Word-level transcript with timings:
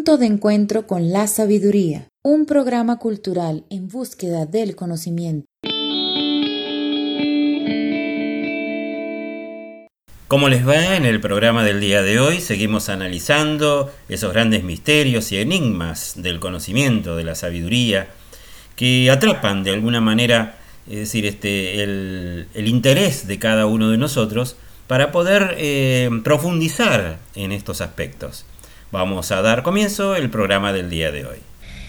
Punto 0.00 0.16
de 0.16 0.24
encuentro 0.24 0.86
con 0.86 1.12
la 1.12 1.26
sabiduría, 1.26 2.08
un 2.24 2.46
programa 2.46 2.98
cultural 2.98 3.64
en 3.68 3.86
búsqueda 3.86 4.46
del 4.46 4.74
conocimiento. 4.74 5.46
¿Cómo 10.26 10.48
les 10.48 10.66
va? 10.66 10.96
En 10.96 11.04
el 11.04 11.20
programa 11.20 11.64
del 11.64 11.82
día 11.82 12.00
de 12.00 12.18
hoy 12.18 12.40
seguimos 12.40 12.88
analizando 12.88 13.92
esos 14.08 14.32
grandes 14.32 14.64
misterios 14.64 15.32
y 15.32 15.36
enigmas 15.36 16.14
del 16.16 16.40
conocimiento, 16.40 17.14
de 17.14 17.24
la 17.24 17.34
sabiduría, 17.34 18.08
que 18.76 19.10
atrapan 19.10 19.64
de 19.64 19.72
alguna 19.72 20.00
manera, 20.00 20.56
es 20.88 20.96
decir, 20.96 21.26
este, 21.26 21.82
el, 21.82 22.46
interés 22.54 23.26
de 23.26 23.38
cada 23.38 23.66
uno 23.66 23.90
de 23.90 23.98
nosotros 23.98 24.56
para 24.86 25.12
poder 25.12 25.56
eh, 25.58 26.08
profundizar 26.24 27.18
en 27.34 27.52
estos 27.52 27.82
aspectos. 27.82 28.46
Vamos 28.92 29.30
a 29.30 29.40
dar 29.40 29.62
comienzo 29.62 30.16
el 30.16 30.30
programa 30.30 30.72
del 30.72 30.90
día 30.90 31.12
de 31.12 31.24
hoy. 31.24 31.36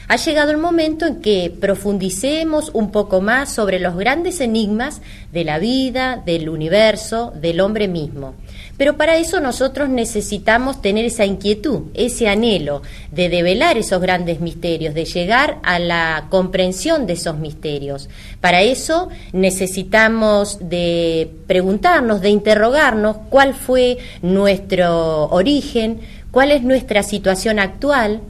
Ha 0.07 0.17
llegado 0.17 0.51
el 0.51 0.57
momento 0.57 1.05
en 1.05 1.21
que 1.21 1.51
profundicemos 1.57 2.69
un 2.73 2.91
poco 2.91 3.21
más 3.21 3.51
sobre 3.51 3.79
los 3.79 3.95
grandes 3.95 4.41
enigmas 4.41 5.01
de 5.31 5.45
la 5.45 5.57
vida, 5.57 6.21
del 6.25 6.49
universo, 6.49 7.31
del 7.33 7.61
hombre 7.61 7.87
mismo. 7.87 8.35
Pero 8.77 8.97
para 8.97 9.17
eso 9.17 9.39
nosotros 9.39 9.87
necesitamos 9.87 10.81
tener 10.81 11.05
esa 11.05 11.25
inquietud, 11.25 11.83
ese 11.93 12.27
anhelo 12.27 12.81
de 13.11 13.29
develar 13.29 13.77
esos 13.77 14.01
grandes 14.01 14.41
misterios, 14.41 14.93
de 14.93 15.05
llegar 15.05 15.59
a 15.63 15.79
la 15.79 16.27
comprensión 16.29 17.07
de 17.07 17.13
esos 17.13 17.37
misterios. 17.37 18.09
Para 18.41 18.63
eso 18.63 19.07
necesitamos 19.31 20.57
de 20.59 21.31
preguntarnos, 21.47 22.21
de 22.21 22.29
interrogarnos 22.29 23.17
cuál 23.29 23.53
fue 23.53 23.97
nuestro 24.21 25.27
origen, 25.29 26.01
cuál 26.31 26.51
es 26.51 26.63
nuestra 26.63 27.03
situación 27.03 27.59
actual, 27.59 28.21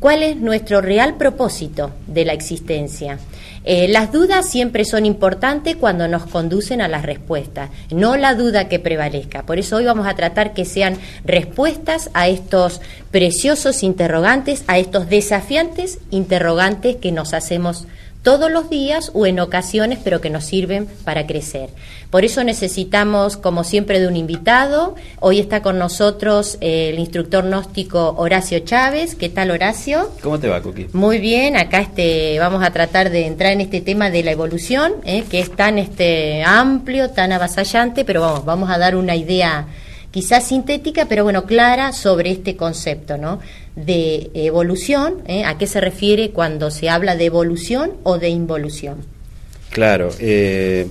cuál 0.00 0.22
es 0.22 0.36
nuestro 0.36 0.80
real 0.80 1.16
propósito 1.16 1.92
de 2.06 2.24
la 2.24 2.32
existencia. 2.32 3.18
Eh, 3.62 3.88
las 3.88 4.10
dudas 4.10 4.48
siempre 4.48 4.86
son 4.86 5.04
importantes 5.04 5.76
cuando 5.76 6.08
nos 6.08 6.24
conducen 6.24 6.80
a 6.80 6.88
las 6.88 7.02
respuestas, 7.02 7.68
no 7.90 8.16
la 8.16 8.34
duda 8.34 8.68
que 8.68 8.78
prevalezca. 8.78 9.44
Por 9.44 9.58
eso 9.58 9.76
hoy 9.76 9.84
vamos 9.84 10.06
a 10.06 10.14
tratar 10.14 10.54
que 10.54 10.64
sean 10.64 10.96
respuestas 11.26 12.10
a 12.14 12.28
estos 12.28 12.80
preciosos 13.10 13.82
interrogantes, 13.82 14.64
a 14.66 14.78
estos 14.78 15.10
desafiantes 15.10 15.98
interrogantes 16.10 16.96
que 16.96 17.12
nos 17.12 17.34
hacemos 17.34 17.86
todos 18.22 18.50
los 18.50 18.68
días 18.68 19.10
o 19.14 19.26
en 19.26 19.40
ocasiones, 19.40 19.98
pero 20.02 20.20
que 20.20 20.30
nos 20.30 20.44
sirven 20.44 20.86
para 21.04 21.26
crecer. 21.26 21.70
Por 22.10 22.24
eso 22.24 22.44
necesitamos, 22.44 23.36
como 23.36 23.64
siempre, 23.64 24.00
de 24.00 24.08
un 24.08 24.16
invitado. 24.16 24.94
Hoy 25.20 25.40
está 25.40 25.62
con 25.62 25.78
nosotros 25.78 26.58
el 26.60 26.98
instructor 26.98 27.44
gnóstico 27.44 28.14
Horacio 28.18 28.58
Chávez. 28.60 29.14
¿Qué 29.14 29.28
tal, 29.28 29.50
Horacio? 29.50 30.10
¿Cómo 30.22 30.38
te 30.38 30.48
va, 30.48 30.60
Cookie? 30.60 30.88
Muy 30.92 31.18
bien. 31.18 31.56
Acá 31.56 31.80
este, 31.80 32.38
vamos 32.38 32.62
a 32.62 32.72
tratar 32.72 33.10
de 33.10 33.26
entrar 33.26 33.52
en 33.52 33.60
este 33.60 33.80
tema 33.80 34.10
de 34.10 34.22
la 34.22 34.32
evolución, 34.32 34.94
¿eh? 35.04 35.24
que 35.30 35.40
es 35.40 35.54
tan 35.54 35.78
este, 35.78 36.42
amplio, 36.44 37.10
tan 37.10 37.32
avasallante, 37.32 38.04
pero 38.04 38.20
vamos, 38.20 38.44
vamos 38.44 38.70
a 38.70 38.78
dar 38.78 38.96
una 38.96 39.16
idea 39.16 39.66
quizás 40.10 40.44
sintética, 40.46 41.06
pero 41.08 41.24
bueno, 41.24 41.44
clara 41.44 41.92
sobre 41.92 42.30
este 42.30 42.56
concepto, 42.56 43.16
¿no? 43.16 43.38
De 43.76 44.30
evolución, 44.34 45.22
¿eh? 45.26 45.44
¿a 45.44 45.58
qué 45.58 45.66
se 45.66 45.80
refiere 45.80 46.30
cuando 46.30 46.70
se 46.70 46.88
habla 46.88 47.16
de 47.16 47.26
evolución 47.26 47.92
o 48.02 48.18
de 48.18 48.28
involución? 48.28 48.98
Claro, 49.70 50.10
eh, 50.18 50.86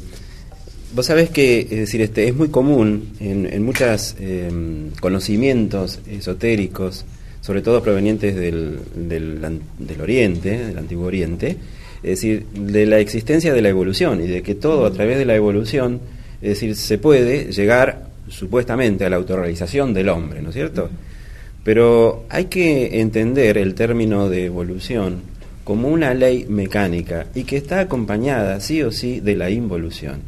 vos 0.94 1.06
sabés 1.06 1.30
que 1.30 1.62
es 1.62 1.70
decir, 1.70 2.02
este, 2.02 2.28
es 2.28 2.36
muy 2.36 2.50
común 2.50 3.14
en, 3.20 3.64
muchos 3.64 4.16
em, 4.20 4.92
conocimientos 5.00 6.00
esotéricos, 6.10 7.06
sobre 7.42 7.62
todo 7.62 7.84
provenientes 7.84 8.36
del, 8.36 8.80
del, 8.96 9.62
del, 9.78 10.02
Oriente, 10.02 10.58
del 10.58 10.78
Antiguo 10.78 11.08
Oriente, 11.08 11.58
es 12.02 12.10
decir, 12.22 12.46
de 12.54 12.86
la 12.86 13.00
existencia 13.00 13.54
de 13.54 13.62
la 13.62 13.70
evolución 13.70 14.24
y 14.24 14.28
de 14.28 14.42
que 14.42 14.56
todo 14.56 14.86
a 14.86 14.92
través 14.92 15.18
de 15.18 15.26
la 15.26 15.36
evolución, 15.36 16.00
es 16.42 16.50
decir, 16.50 16.76
se 16.76 16.98
puede 16.98 17.52
llegar 17.52 18.08
supuestamente 18.30 19.06
a 19.06 19.10
la 19.10 19.18
autorrealización 19.18 19.94
del 19.94 20.10
hombre, 20.10 20.42
¿no 20.42 20.50
es 20.50 20.56
cierto? 20.56 20.90
Pero 21.64 22.26
hay 22.30 22.46
que 22.46 23.02
entender 23.02 23.58
el 23.58 23.76
término 23.76 24.30
de 24.30 24.46
evolución 24.46 25.22
como 25.64 25.90
una 25.90 26.14
ley 26.14 26.46
mecánica 26.50 27.28
y 27.36 27.44
que 27.44 27.58
está 27.58 27.82
acompañada 27.82 28.60
sí 28.60 28.82
o 28.82 28.92
sí 28.92 29.20
de 29.20 29.36
la 29.36 29.50
involución. 29.50 30.22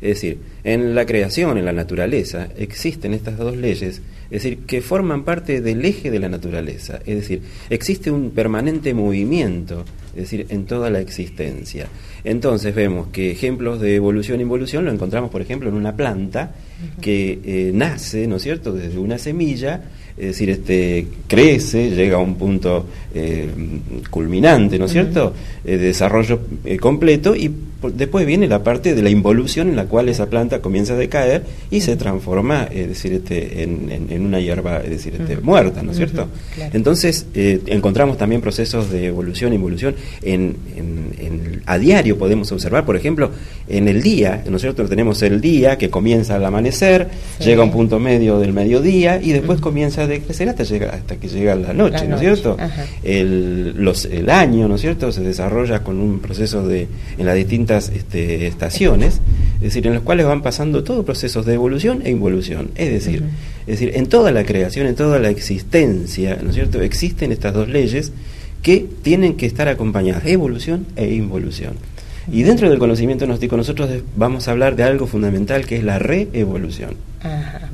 Es 0.00 0.16
decir, 0.16 0.38
en 0.64 0.94
la 0.94 1.04
creación, 1.04 1.58
en 1.58 1.66
la 1.66 1.72
naturaleza, 1.72 2.48
existen 2.56 3.12
estas 3.12 3.36
dos 3.36 3.56
leyes, 3.56 4.00
es 4.30 4.42
decir, 4.42 4.60
que 4.60 4.80
forman 4.80 5.24
parte 5.24 5.60
del 5.60 5.84
eje 5.84 6.10
de 6.10 6.18
la 6.18 6.28
naturaleza. 6.28 7.00
Es 7.04 7.16
decir, 7.16 7.42
existe 7.68 8.10
un 8.10 8.30
permanente 8.30 8.94
movimiento, 8.94 9.84
es 10.14 10.22
decir, 10.22 10.46
en 10.48 10.64
toda 10.64 10.88
la 10.88 11.00
existencia. 11.00 11.86
Entonces 12.24 12.74
vemos 12.74 13.08
que 13.08 13.30
ejemplos 13.30 13.80
de 13.80 13.96
evolución 13.96 14.40
e 14.40 14.42
involución 14.42 14.84
lo 14.84 14.92
encontramos, 14.92 15.30
por 15.30 15.42
ejemplo, 15.42 15.68
en 15.68 15.74
una 15.74 15.96
planta 15.96 16.54
que 17.00 17.38
eh, 17.44 17.70
nace, 17.74 18.26
¿no 18.26 18.36
es 18.36 18.42
cierto?, 18.42 18.72
desde 18.72 18.98
una 18.98 19.18
semilla 19.18 19.82
es 20.20 20.26
decir, 20.26 20.50
este, 20.50 21.06
crece, 21.26 21.90
llega 21.90 22.16
a 22.16 22.20
un 22.20 22.34
punto 22.34 22.84
eh, 23.14 23.48
culminante, 24.10 24.78
¿no 24.78 24.84
es 24.84 24.92
cierto?, 24.92 25.32
eh, 25.64 25.78
de 25.78 25.86
desarrollo 25.86 26.40
eh, 26.64 26.76
completo 26.76 27.34
y 27.34 27.50
después 27.94 28.26
viene 28.26 28.46
la 28.46 28.62
parte 28.62 28.94
de 28.94 29.02
la 29.02 29.08
involución 29.08 29.70
en 29.70 29.76
la 29.76 29.86
cual 29.86 30.08
esa 30.10 30.28
planta 30.28 30.60
comienza 30.60 30.92
a 30.92 30.96
decaer 30.96 31.44
y 31.70 31.80
se 31.80 31.96
transforma, 31.96 32.68
es 32.70 32.88
decir, 32.88 33.14
este, 33.14 33.62
en, 33.62 34.22
una 34.22 34.38
hierba, 34.38 34.78
es 34.78 34.90
decir, 34.90 35.14
este, 35.18 35.38
muerta, 35.38 35.82
¿no 35.82 35.92
es 35.92 35.96
cierto? 35.96 36.28
Entonces, 36.74 37.26
encontramos 37.34 38.18
también 38.18 38.42
procesos 38.42 38.90
de 38.90 39.06
evolución 39.06 39.52
e 39.52 39.54
involución 39.54 39.94
en, 40.22 40.56
a 41.64 41.78
diario 41.78 42.18
podemos 42.18 42.52
observar, 42.52 42.84
por 42.84 42.96
ejemplo, 42.96 43.30
en 43.66 43.88
el 43.88 44.02
día, 44.02 44.44
¿no 44.48 44.56
es 44.56 44.62
cierto?, 44.62 44.86
tenemos 44.86 45.22
el 45.22 45.40
día 45.40 45.78
que 45.78 45.88
comienza 45.88 46.36
al 46.36 46.44
amanecer, 46.44 47.08
llega 47.38 47.62
a 47.62 47.64
un 47.64 47.72
punto 47.72 47.98
medio 47.98 48.38
del 48.38 48.52
mediodía 48.52 49.22
y 49.22 49.32
después 49.32 49.58
comienza 49.60 50.02
a 50.02 50.06
de 50.10 50.20
crecer 50.20 50.48
hasta, 50.48 50.64
llega, 50.64 50.90
hasta 50.90 51.16
que 51.16 51.28
llega 51.28 51.54
la 51.54 51.72
noche, 51.72 52.06
¿no 52.06 52.16
es 52.16 52.20
cierto? 52.20 52.56
El, 53.02 53.82
los, 53.82 54.04
el 54.04 54.28
año, 54.28 54.68
¿no 54.68 54.74
es 54.74 54.82
cierto?, 54.82 55.10
se 55.12 55.22
desarrolla 55.22 55.82
con 55.82 55.98
un 55.98 56.20
proceso 56.20 56.66
de, 56.66 56.88
en 57.16 57.26
las 57.26 57.34
distintas 57.34 57.88
este, 57.88 58.46
estaciones, 58.46 59.20
es 59.56 59.60
decir, 59.60 59.86
en 59.86 59.94
los 59.94 60.02
cuales 60.02 60.26
van 60.26 60.42
pasando 60.42 60.84
todos 60.84 61.04
procesos 61.04 61.46
de 61.46 61.54
evolución 61.54 62.02
e 62.04 62.10
involución. 62.10 62.70
Es 62.74 62.90
decir, 62.90 63.22
es 63.60 63.78
decir, 63.78 63.92
en 63.94 64.06
toda 64.06 64.32
la 64.32 64.44
creación, 64.44 64.86
en 64.86 64.94
toda 64.94 65.18
la 65.18 65.30
existencia, 65.30 66.38
¿no 66.42 66.50
es 66.50 66.54
cierto?, 66.54 66.82
existen 66.82 67.32
estas 67.32 67.54
dos 67.54 67.68
leyes 67.68 68.12
que 68.62 68.86
tienen 69.02 69.36
que 69.36 69.46
estar 69.46 69.68
acompañadas, 69.68 70.26
evolución 70.26 70.86
e 70.96 71.14
involución. 71.14 71.74
Y 72.30 72.42
dentro 72.42 72.68
del 72.68 72.78
conocimiento 72.78 73.26
gnóstico 73.26 73.56
nosotros 73.56 73.90
vamos 74.16 74.46
a 74.46 74.50
hablar 74.50 74.76
de 74.76 74.84
algo 74.84 75.06
fundamental 75.06 75.66
que 75.66 75.76
es 75.76 75.84
la 75.84 75.98
reevolución. 75.98 77.09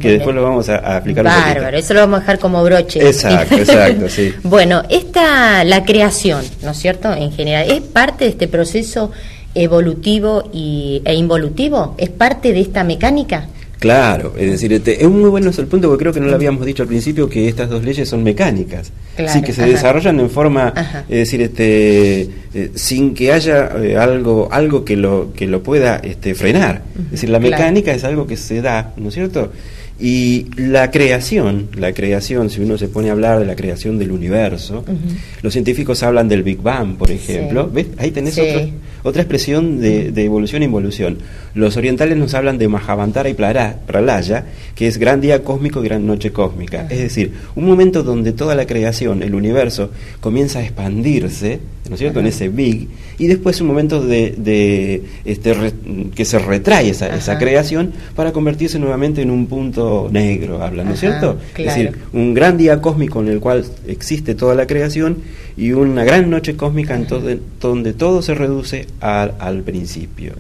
Que 0.01 0.13
después 0.13 0.35
lo 0.35 0.43
vamos 0.43 0.69
a, 0.69 0.97
aplicar 0.97 1.25
Bárbaro, 1.25 1.77
eso 1.77 1.95
lo 1.95 2.01
vamos 2.01 2.19
a 2.19 2.21
dejar 2.21 2.39
como 2.39 2.63
broche. 2.65 3.07
Exacto, 3.07 3.55
exacto, 3.59 4.09
sí. 4.09 4.35
bueno, 4.43 4.83
esta, 4.89 5.65
la 5.65 5.85
creación, 5.85 6.45
¿no 6.63 6.73
es 6.73 6.79
cierto? 6.79 7.13
En 7.13 7.33
general, 7.33 7.71
¿es 7.71 7.81
parte 7.81 8.25
de 8.25 8.31
este 8.31 8.49
proceso 8.49 9.13
evolutivo 9.55 10.51
y, 10.53 11.03
e 11.05 11.15
involutivo? 11.15 11.95
¿Es 11.99 12.11
parte 12.11 12.53
de 12.53 12.61
esta 12.61 12.83
mecánica? 12.85 13.47
Claro, 13.87 14.35
es 14.37 14.51
decir, 14.51 14.73
este, 14.73 15.01
es 15.01 15.09
muy 15.09 15.31
bueno 15.31 15.51
el 15.57 15.67
punto 15.67 15.89
porque 15.89 16.03
creo 16.03 16.13
que 16.13 16.19
no 16.19 16.27
lo 16.27 16.35
habíamos 16.35 16.67
dicho 16.67 16.83
al 16.83 16.89
principio 16.89 17.29
que 17.29 17.49
estas 17.49 17.71
dos 17.71 17.85
leyes 17.85 18.09
son 18.09 18.25
mecánicas, 18.25 18.91
sí 19.29 19.43
que 19.43 19.53
se 19.53 19.65
desarrollan 19.65 20.19
en 20.19 20.29
forma, 20.29 20.75
es 21.09 21.19
decir, 21.19 21.41
este, 21.41 22.23
eh, 22.53 22.71
sin 22.75 23.15
que 23.15 23.33
haya 23.33 23.71
eh, 23.81 23.97
algo 23.97 24.49
algo 24.51 24.85
que 24.85 24.97
lo 24.97 25.33
que 25.35 25.47
lo 25.47 25.63
pueda 25.63 25.99
este, 25.99 26.35
frenar. 26.35 26.83
Es 27.07 27.11
decir, 27.13 27.31
la 27.31 27.39
mecánica 27.39 27.95
es 27.95 28.03
algo 28.03 28.27
que 28.27 28.37
se 28.37 28.61
da, 28.61 28.93
¿no 28.97 29.09
es 29.09 29.15
cierto? 29.15 29.53
Y 29.99 30.47
la 30.57 30.91
creación, 30.91 31.69
la 31.75 31.93
creación, 31.95 32.51
si 32.51 32.61
uno 32.61 32.77
se 32.77 32.89
pone 32.89 33.09
a 33.09 33.13
hablar 33.13 33.39
de 33.39 33.47
la 33.47 33.57
creación 33.57 33.99
del 33.99 34.11
universo, 34.11 34.85
los 35.41 35.53
científicos 35.53 36.03
hablan 36.03 36.29
del 36.29 36.43
Big 36.43 36.61
Bang, 36.61 36.97
por 36.97 37.11
ejemplo. 37.11 37.71
¿Ves? 37.73 37.87
Ahí 37.97 38.11
tenés 38.11 38.39
otra 39.07 39.23
expresión 39.23 39.81
de, 39.81 40.09
evolución 40.25 40.63
e 40.63 40.65
involución. 40.65 41.19
Los 41.55 41.77
orientales 41.77 42.17
nos 42.17 42.35
hablan 42.35 42.59
de 42.59 42.69
Mahavantara 42.69 43.29
y 43.29 43.35
Pralaya, 43.35 44.45
que 44.75 44.89
es 44.89 44.99
gran 44.99 45.21
día 45.21 45.43
cósmico 45.45 45.83
y 45.83 45.89
gran 45.89 46.07
noche 46.07 46.33
cósmica. 46.33 46.87
Es 46.91 46.99
decir, 46.99 47.33
un 47.55 47.67
momento 47.67 48.03
donde 48.03 48.33
toda 48.33 48.55
la 48.55 48.67
creación, 48.67 49.23
el 49.23 49.35
universo, 49.35 49.91
comienza 50.21 50.59
a 50.59 50.63
expandirse, 50.63 51.61
¿no 51.89 51.95
es 51.95 52.01
cierto?, 52.01 52.21
en 52.21 52.27
ese 52.27 52.49
Big, 52.49 52.89
y 53.19 53.29
después 53.29 53.61
un 53.61 53.69
momento 53.69 54.03
de, 54.05 55.03
este, 55.25 55.55
que 56.15 56.25
se 56.25 56.39
retrae 56.39 56.91
esa, 56.91 57.15
esa 57.15 57.39
creación 57.39 57.93
para 58.15 58.33
convertirse 58.33 58.79
nuevamente 58.79 59.23
en 59.23 59.31
un 59.31 59.47
punto 59.47 60.09
negro 60.11 60.63
habla, 60.63 60.85
¿no 60.85 60.95
es 60.95 61.01
cierto? 61.01 61.39
Es 61.57 61.67
decir, 61.67 61.93
un 62.13 62.35
gran 62.35 62.57
día 62.57 62.81
cósmico 62.81 63.21
en 63.21 63.29
el 63.29 63.41
cual 63.41 63.65
existe 63.87 64.35
toda 64.35 64.55
la 64.55 64.67
creación 64.67 65.19
y 65.57 65.73
una 65.73 66.05
gran 66.05 66.29
noche 66.29 66.57
cósmica 66.57 66.95
en 66.95 67.07
donde 67.61 67.93
todo 67.95 68.23
se 68.23 68.35
reduce 68.35 68.87
al 69.01 69.63
principio. 69.63 70.33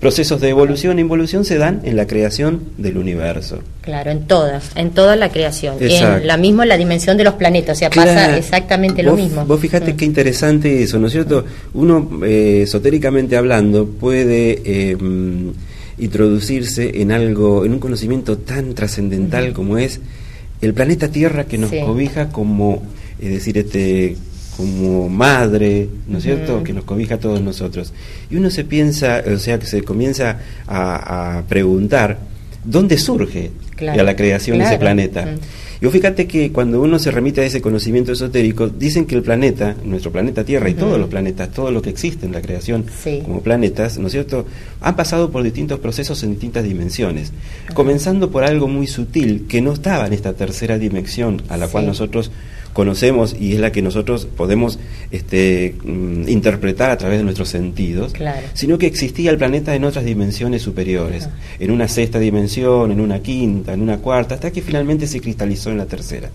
Procesos 0.00 0.40
de 0.40 0.48
evolución 0.48 0.98
e 0.98 1.00
involución 1.00 1.44
se 1.44 1.58
dan 1.58 1.80
en 1.84 1.96
la 1.96 2.06
creación 2.06 2.60
del 2.78 2.96
universo. 2.96 3.60
Claro, 3.80 4.10
en 4.10 4.26
toda, 4.26 4.60
en 4.76 4.90
toda 4.90 5.16
la 5.16 5.30
creación. 5.30 5.76
En 5.80 6.26
la 6.26 6.36
misma 6.36 6.66
la 6.66 6.76
dimensión 6.76 7.16
de 7.16 7.24
los 7.24 7.34
planetas, 7.34 7.76
o 7.76 7.78
sea, 7.78 7.90
pasa 7.90 8.36
exactamente 8.36 9.02
lo 9.02 9.16
mismo. 9.16 9.44
Vos 9.44 9.60
fíjate 9.60 9.94
mm. 9.94 9.96
qué 9.96 10.04
interesante 10.04 10.82
eso, 10.82 10.98
¿no 10.98 11.06
es 11.06 11.12
cierto? 11.12 11.44
Uno, 11.74 12.20
eh, 12.24 12.62
esotéricamente 12.62 13.36
hablando, 13.36 13.86
puede... 13.86 14.62
Eh, 14.64 14.96
introducirse 15.96 17.02
en 17.02 17.12
algo, 17.12 17.64
en 17.64 17.72
un 17.72 17.78
conocimiento 17.78 18.38
tan 18.38 18.74
trascendental 18.74 19.52
como 19.52 19.78
es 19.78 20.00
el 20.60 20.74
planeta 20.74 21.08
Tierra 21.08 21.44
que 21.44 21.58
nos 21.58 21.70
cobija 21.70 22.30
como, 22.30 22.82
es 23.20 23.30
decir, 23.30 23.58
este 23.58 24.16
como 24.56 25.08
madre, 25.08 25.88
¿no 26.06 26.18
es 26.18 26.24
cierto?, 26.24 26.62
que 26.62 26.72
nos 26.72 26.84
cobija 26.84 27.16
a 27.16 27.18
todos 27.18 27.40
nosotros. 27.40 27.92
Y 28.30 28.36
uno 28.36 28.50
se 28.50 28.64
piensa, 28.64 29.22
o 29.26 29.38
sea, 29.38 29.58
que 29.58 29.66
se 29.66 29.82
comienza 29.82 30.38
a, 30.66 31.42
preguntar, 31.48 32.18
¿dónde 32.64 32.98
surge 32.98 33.50
la 33.78 34.16
creación 34.16 34.58
de 34.58 34.64
ese 34.64 34.78
planeta? 34.78 35.26
Y 35.80 35.86
fíjate 35.88 36.26
que 36.26 36.50
cuando 36.50 36.80
uno 36.80 36.98
se 36.98 37.10
remite 37.10 37.42
a 37.42 37.44
ese 37.44 37.60
conocimiento 37.60 38.12
esotérico, 38.12 38.68
dicen 38.68 39.04
que 39.04 39.16
el 39.16 39.22
planeta, 39.22 39.76
nuestro 39.84 40.10
planeta 40.12 40.44
Tierra 40.44 40.70
y 40.70 40.74
todos 40.74 40.98
los 40.98 41.10
planetas, 41.10 41.50
todo 41.50 41.70
lo 41.70 41.82
que 41.82 41.90
existe 41.90 42.24
en 42.24 42.32
la 42.32 42.40
creación 42.40 42.86
como 43.24 43.42
planetas, 43.42 43.98
¿no 43.98 44.06
es 44.06 44.12
cierto?, 44.12 44.46
han 44.80 44.96
pasado 44.96 45.30
por 45.30 45.42
distintos 45.42 45.80
procesos 45.80 46.22
en 46.22 46.30
distintas 46.30 46.64
dimensiones. 46.64 47.32
Comenzando 47.74 48.30
por 48.30 48.44
algo 48.44 48.68
muy 48.68 48.86
sutil 48.86 49.46
que 49.48 49.60
no 49.60 49.72
estaba 49.72 50.06
en 50.06 50.12
esta 50.12 50.32
tercera 50.32 50.78
dimensión 50.78 51.42
a 51.48 51.56
la 51.56 51.68
cual 51.68 51.86
nosotros 51.86 52.30
conocemos 52.74 53.34
y 53.40 53.54
es 53.54 53.60
la 53.60 53.72
que 53.72 53.80
nosotros 53.80 54.26
podemos 54.26 54.78
este, 55.10 55.76
mm, 55.82 56.28
interpretar 56.28 56.90
a 56.90 56.98
través 56.98 57.18
de 57.18 57.24
nuestros 57.24 57.48
sentidos, 57.48 58.12
sino 58.52 58.76
que 58.76 58.86
existía 58.86 59.30
el 59.30 59.38
planeta 59.38 59.74
en 59.74 59.84
otras 59.84 60.04
dimensiones 60.04 60.60
superiores, 60.60 61.30
en 61.58 61.70
una 61.70 61.88
sexta 61.88 62.18
dimensión, 62.18 62.92
en 62.92 63.00
una 63.00 63.20
quinta, 63.20 63.72
en 63.72 63.80
una 63.80 63.98
cuarta, 63.98 64.34
hasta 64.34 64.50
que 64.50 64.60
finalmente 64.60 65.06
se 65.06 65.20
cristalizó 65.20 65.70
en 65.70 65.78
la 65.78 65.86
tercera. 65.86 66.30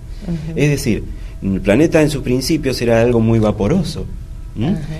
Es 0.55 0.69
decir, 0.69 1.03
el 1.43 1.61
planeta 1.61 2.01
en 2.01 2.09
sus 2.09 2.23
principios 2.23 2.81
era 2.81 3.01
algo 3.01 3.19
muy 3.19 3.37
vaporoso, 3.37 4.05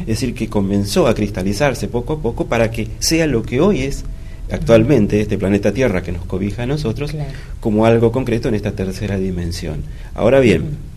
es 0.02 0.08
decir, 0.08 0.34
que 0.34 0.48
comenzó 0.48 1.08
a 1.08 1.16
cristalizarse 1.16 1.88
poco 1.88 2.14
a 2.14 2.22
poco 2.22 2.46
para 2.46 2.70
que 2.70 2.88
sea 3.00 3.26
lo 3.28 3.44
que 3.44 3.62
hoy 3.62 3.82
es 3.82 4.04
actualmente 4.52 5.22
este 5.22 5.38
planeta 5.38 5.72
Tierra 5.72 6.02
que 6.02 6.12
nos 6.12 6.26
cobija 6.26 6.64
a 6.64 6.66
nosotros 6.66 7.14
como 7.60 7.86
algo 7.86 8.12
concreto 8.12 8.50
en 8.50 8.56
esta 8.56 8.72
tercera 8.72 9.18
dimensión. 9.18 9.84
Ahora 10.14 10.40
bien, 10.40 10.89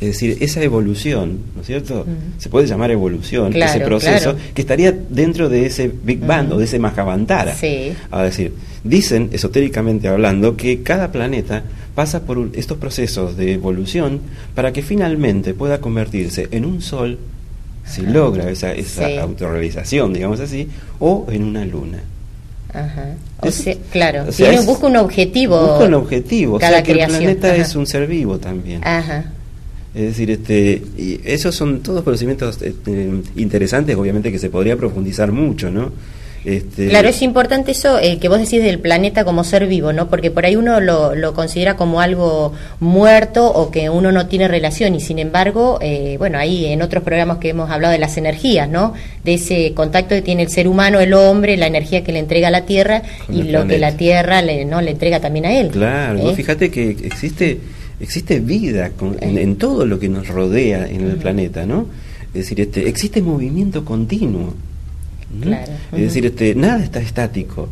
es 0.00 0.08
decir, 0.08 0.36
esa 0.40 0.62
evolución, 0.62 1.40
¿no 1.56 1.62
es 1.62 1.66
cierto? 1.66 2.06
Se 2.38 2.48
puede 2.48 2.66
llamar 2.68 2.90
evolución, 2.92 3.54
ese 3.54 3.80
proceso, 3.80 4.36
que 4.54 4.62
estaría 4.62 4.92
dentro 4.92 5.48
de 5.48 5.66
ese 5.66 5.90
Big 6.02 6.20
Bang 6.20 6.52
o 6.52 6.58
de 6.58 6.64
ese 6.64 6.78
Mahavantara. 6.78 7.54
Sí. 7.54 7.92
A 8.10 8.22
decir, 8.22 8.52
dicen, 8.84 9.30
esotéricamente 9.32 10.06
hablando, 10.06 10.56
que 10.56 10.82
cada 10.82 11.10
planeta 11.10 11.64
pasa 11.96 12.20
por 12.22 12.50
estos 12.54 12.78
procesos 12.78 13.36
de 13.36 13.54
evolución 13.54 14.20
para 14.54 14.72
que 14.72 14.82
finalmente 14.82 15.52
pueda 15.52 15.80
convertirse 15.80 16.46
en 16.52 16.64
un 16.64 16.80
sol, 16.80 17.18
si 17.84 18.02
logra 18.02 18.50
esa, 18.50 18.72
esa 18.72 19.20
autorrealización, 19.20 20.12
digamos 20.12 20.38
así, 20.38 20.68
o 21.00 21.26
en 21.28 21.42
una 21.42 21.64
luna. 21.64 21.98
Ajá. 22.72 23.16
O 23.40 23.50
sea, 23.50 23.74
claro, 23.90 24.26
busca 24.64 24.86
un 24.86 24.96
objetivo. 24.96 25.58
Busca 25.60 25.84
un 25.86 25.94
objetivo, 25.94 26.58
cada 26.58 26.70
o 26.70 26.74
sea 26.74 26.82
que 26.84 26.92
el 26.92 27.06
planeta 27.08 27.56
es 27.56 27.74
un 27.74 27.86
ser 27.86 28.06
vivo 28.06 28.38
también. 28.38 28.80
Ajá. 28.84 29.32
Es 29.94 30.02
decir, 30.02 30.30
este, 30.30 30.82
y 30.96 31.20
esos 31.24 31.54
son 31.54 31.80
todos 31.80 32.02
conocimientos 32.02 32.60
este, 32.62 33.10
interesantes, 33.36 33.96
obviamente 33.96 34.30
que 34.30 34.38
se 34.38 34.50
podría 34.50 34.76
profundizar 34.76 35.32
mucho, 35.32 35.70
¿no? 35.70 35.92
Este... 36.44 36.88
Claro, 36.88 37.08
es 37.08 37.20
importante 37.22 37.72
eso 37.72 37.98
eh, 37.98 38.18
que 38.18 38.28
vos 38.28 38.38
decís 38.38 38.62
del 38.62 38.78
planeta 38.78 39.24
como 39.24 39.42
ser 39.44 39.66
vivo, 39.66 39.92
¿no? 39.92 40.08
Porque 40.08 40.30
por 40.30 40.46
ahí 40.46 40.56
uno 40.56 40.80
lo, 40.80 41.14
lo, 41.14 41.34
considera 41.34 41.76
como 41.76 42.00
algo 42.00 42.52
muerto 42.80 43.50
o 43.52 43.70
que 43.70 43.90
uno 43.90 44.12
no 44.12 44.26
tiene 44.28 44.46
relación 44.46 44.94
y 44.94 45.00
sin 45.00 45.18
embargo, 45.18 45.78
eh, 45.82 46.16
bueno, 46.18 46.38
ahí 46.38 46.66
en 46.66 46.80
otros 46.82 47.02
programas 47.02 47.38
que 47.38 47.50
hemos 47.50 47.70
hablado 47.70 47.92
de 47.92 47.98
las 47.98 48.16
energías, 48.16 48.68
¿no? 48.68 48.94
De 49.24 49.34
ese 49.34 49.74
contacto 49.74 50.14
que 50.14 50.22
tiene 50.22 50.42
el 50.42 50.48
ser 50.50 50.68
humano, 50.68 51.00
el 51.00 51.12
hombre, 51.12 51.56
la 51.56 51.66
energía 51.66 52.04
que 52.04 52.12
le 52.12 52.20
entrega 52.20 52.48
a 52.48 52.52
la 52.52 52.66
Tierra 52.66 53.02
y 53.28 53.42
lo 53.42 53.66
que 53.66 53.78
la 53.78 53.96
Tierra 53.96 54.40
le, 54.40 54.64
¿no? 54.64 54.80
le 54.80 54.92
entrega 54.92 55.20
también 55.20 55.46
a 55.46 55.58
él. 55.58 55.68
Claro, 55.68 56.30
¿Eh? 56.30 56.34
fíjate 56.34 56.70
que 56.70 56.90
existe 56.90 57.58
existe 58.00 58.40
vida 58.40 58.90
en, 59.20 59.56
todo 59.56 59.86
lo 59.86 59.98
que 59.98 60.08
nos 60.08 60.28
rodea 60.28 60.88
en 60.88 61.02
el 61.02 61.16
planeta, 61.16 61.66
¿no? 61.66 61.86
Es 62.28 62.44
decir, 62.44 62.60
este, 62.60 62.88
existe 62.88 63.22
movimiento 63.22 63.84
continuo. 63.84 64.54
Es 65.92 66.00
decir, 66.00 66.26
este, 66.26 66.54
nada 66.54 66.82
está 66.82 67.00
estático. 67.00 67.68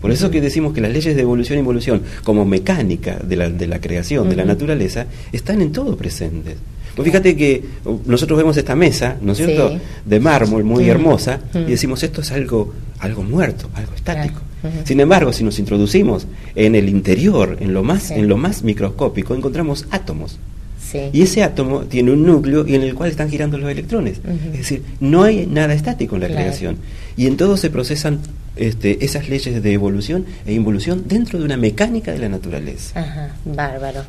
Por 0.00 0.10
eso 0.10 0.30
que 0.30 0.40
decimos 0.40 0.72
que 0.72 0.80
las 0.80 0.92
leyes 0.92 1.16
de 1.16 1.22
evolución 1.22 1.58
y 1.58 1.60
involución, 1.60 2.02
como 2.22 2.44
mecánica 2.44 3.16
de 3.16 3.36
la, 3.36 3.50
de 3.50 3.66
la 3.66 3.80
creación, 3.80 4.28
de 4.28 4.36
la 4.36 4.44
naturaleza, 4.44 5.06
están 5.32 5.62
en 5.62 5.72
todo 5.72 5.96
presentes. 5.96 6.56
Pues 6.94 7.06
fíjate 7.06 7.36
que 7.36 7.62
uh, 7.84 7.98
nosotros 8.06 8.38
vemos 8.38 8.56
esta 8.56 8.74
mesa, 8.74 9.16
¿no 9.20 9.32
es 9.32 9.38
cierto?, 9.38 9.78
de 10.04 10.20
mármol 10.20 10.64
muy 10.64 10.88
hermosa, 10.88 11.40
y 11.54 11.70
decimos 11.70 12.02
esto 12.02 12.22
es 12.22 12.32
algo, 12.32 12.72
algo 13.00 13.22
muerto, 13.22 13.68
algo 13.74 13.94
estático. 13.94 14.40
Sin 14.84 15.00
embargo, 15.00 15.32
si 15.32 15.44
nos 15.44 15.58
introducimos 15.58 16.26
en 16.54 16.74
el 16.74 16.88
interior, 16.88 17.56
en 17.60 17.74
lo 17.74 17.82
más, 17.82 18.10
en 18.10 18.28
lo 18.28 18.36
más 18.36 18.62
microscópico, 18.62 19.34
encontramos 19.34 19.86
átomos. 19.90 20.38
Y 21.12 21.22
ese 21.22 21.42
átomo 21.42 21.80
tiene 21.80 22.12
un 22.12 22.24
núcleo 22.24 22.66
y 22.66 22.74
en 22.74 22.82
el 22.82 22.94
cual 22.94 23.10
están 23.10 23.28
girando 23.28 23.58
los 23.58 23.70
electrones. 23.70 24.20
Es 24.52 24.58
decir, 24.58 24.82
no 25.00 25.24
hay 25.24 25.46
nada 25.46 25.74
estático 25.74 26.16
en 26.16 26.22
la 26.22 26.28
creación. 26.28 26.78
Y 27.16 27.26
en 27.26 27.36
todo 27.36 27.56
se 27.56 27.70
procesan 27.70 28.20
este, 28.56 29.04
esas 29.04 29.28
leyes 29.28 29.62
de 29.62 29.72
evolución 29.72 30.24
e 30.46 30.54
involución 30.54 31.04
dentro 31.06 31.38
de 31.38 31.44
una 31.44 31.56
mecánica 31.56 32.12
de 32.12 32.18
la 32.18 32.28
naturaleza. 32.28 32.98
Ajá, 32.98 33.36
bárbaro. 33.44 34.02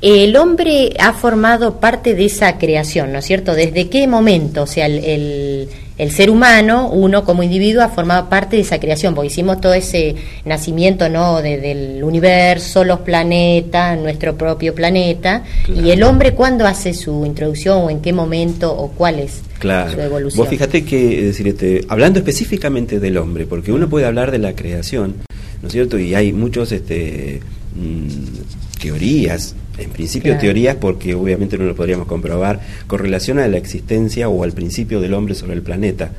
El 0.00 0.36
hombre 0.36 0.94
ha 0.98 1.12
formado 1.12 1.80
parte 1.80 2.14
de 2.14 2.24
esa 2.24 2.56
creación, 2.58 3.12
¿no 3.12 3.18
es 3.18 3.26
cierto? 3.26 3.54
¿Desde 3.54 3.88
qué 3.88 4.06
momento? 4.06 4.62
O 4.62 4.66
sea, 4.66 4.86
el 4.86 5.04
el 5.04 5.68
ser 6.10 6.30
humano, 6.30 6.88
uno 6.88 7.24
como 7.24 7.42
individuo, 7.42 7.82
ha 7.82 7.90
formado 7.90 8.30
parte 8.30 8.56
de 8.56 8.62
esa 8.62 8.80
creación, 8.80 9.14
porque 9.14 9.26
hicimos 9.26 9.60
todo 9.60 9.74
ese 9.74 10.16
nacimiento 10.46 11.10
¿no? 11.10 11.42
del 11.42 12.02
universo, 12.02 12.84
los 12.84 13.00
planetas, 13.00 13.98
nuestro 13.98 14.34
propio 14.36 14.74
planeta, 14.74 15.44
y 15.68 15.90
el 15.90 16.02
hombre 16.02 16.32
cuándo 16.32 16.66
hace 16.66 16.94
su 16.94 17.26
introducción 17.26 17.82
o 17.82 17.90
en 17.90 18.00
qué 18.00 18.14
momento 18.14 18.74
o 18.74 18.88
cuál 18.92 19.18
es 19.18 19.42
su 19.60 20.00
evolución. 20.00 20.42
Vos 20.42 20.48
fíjate 20.48 20.84
que, 20.84 21.22
decir, 21.22 21.48
este, 21.48 21.84
hablando 21.88 22.18
específicamente 22.18 22.98
del 22.98 23.18
hombre, 23.18 23.44
porque 23.44 23.70
uno 23.70 23.88
puede 23.88 24.06
hablar 24.06 24.30
de 24.30 24.38
la 24.38 24.54
creación, 24.54 25.16
¿no 25.60 25.68
es 25.68 25.72
cierto? 25.72 25.98
Y 25.98 26.14
hay 26.14 26.32
muchos 26.32 26.72
este, 26.72 27.40
mm, 27.74 28.80
teorías 28.80 29.54
en 29.80 29.90
principio 29.90 30.36
teorías 30.38 30.76
porque 30.76 31.14
obviamente 31.14 31.58
no 31.58 31.64
lo 31.64 31.74
podríamos 31.74 32.06
comprobar 32.06 32.60
con 32.86 32.98
relación 32.98 33.38
a 33.38 33.48
la 33.48 33.56
existencia 33.56 34.28
o 34.28 34.44
al 34.44 34.52
principio 34.52 35.00
del 35.00 35.14
hombre 35.14 35.34
sobre 35.34 35.54
el 35.54 35.62
planeta. 35.62 36.12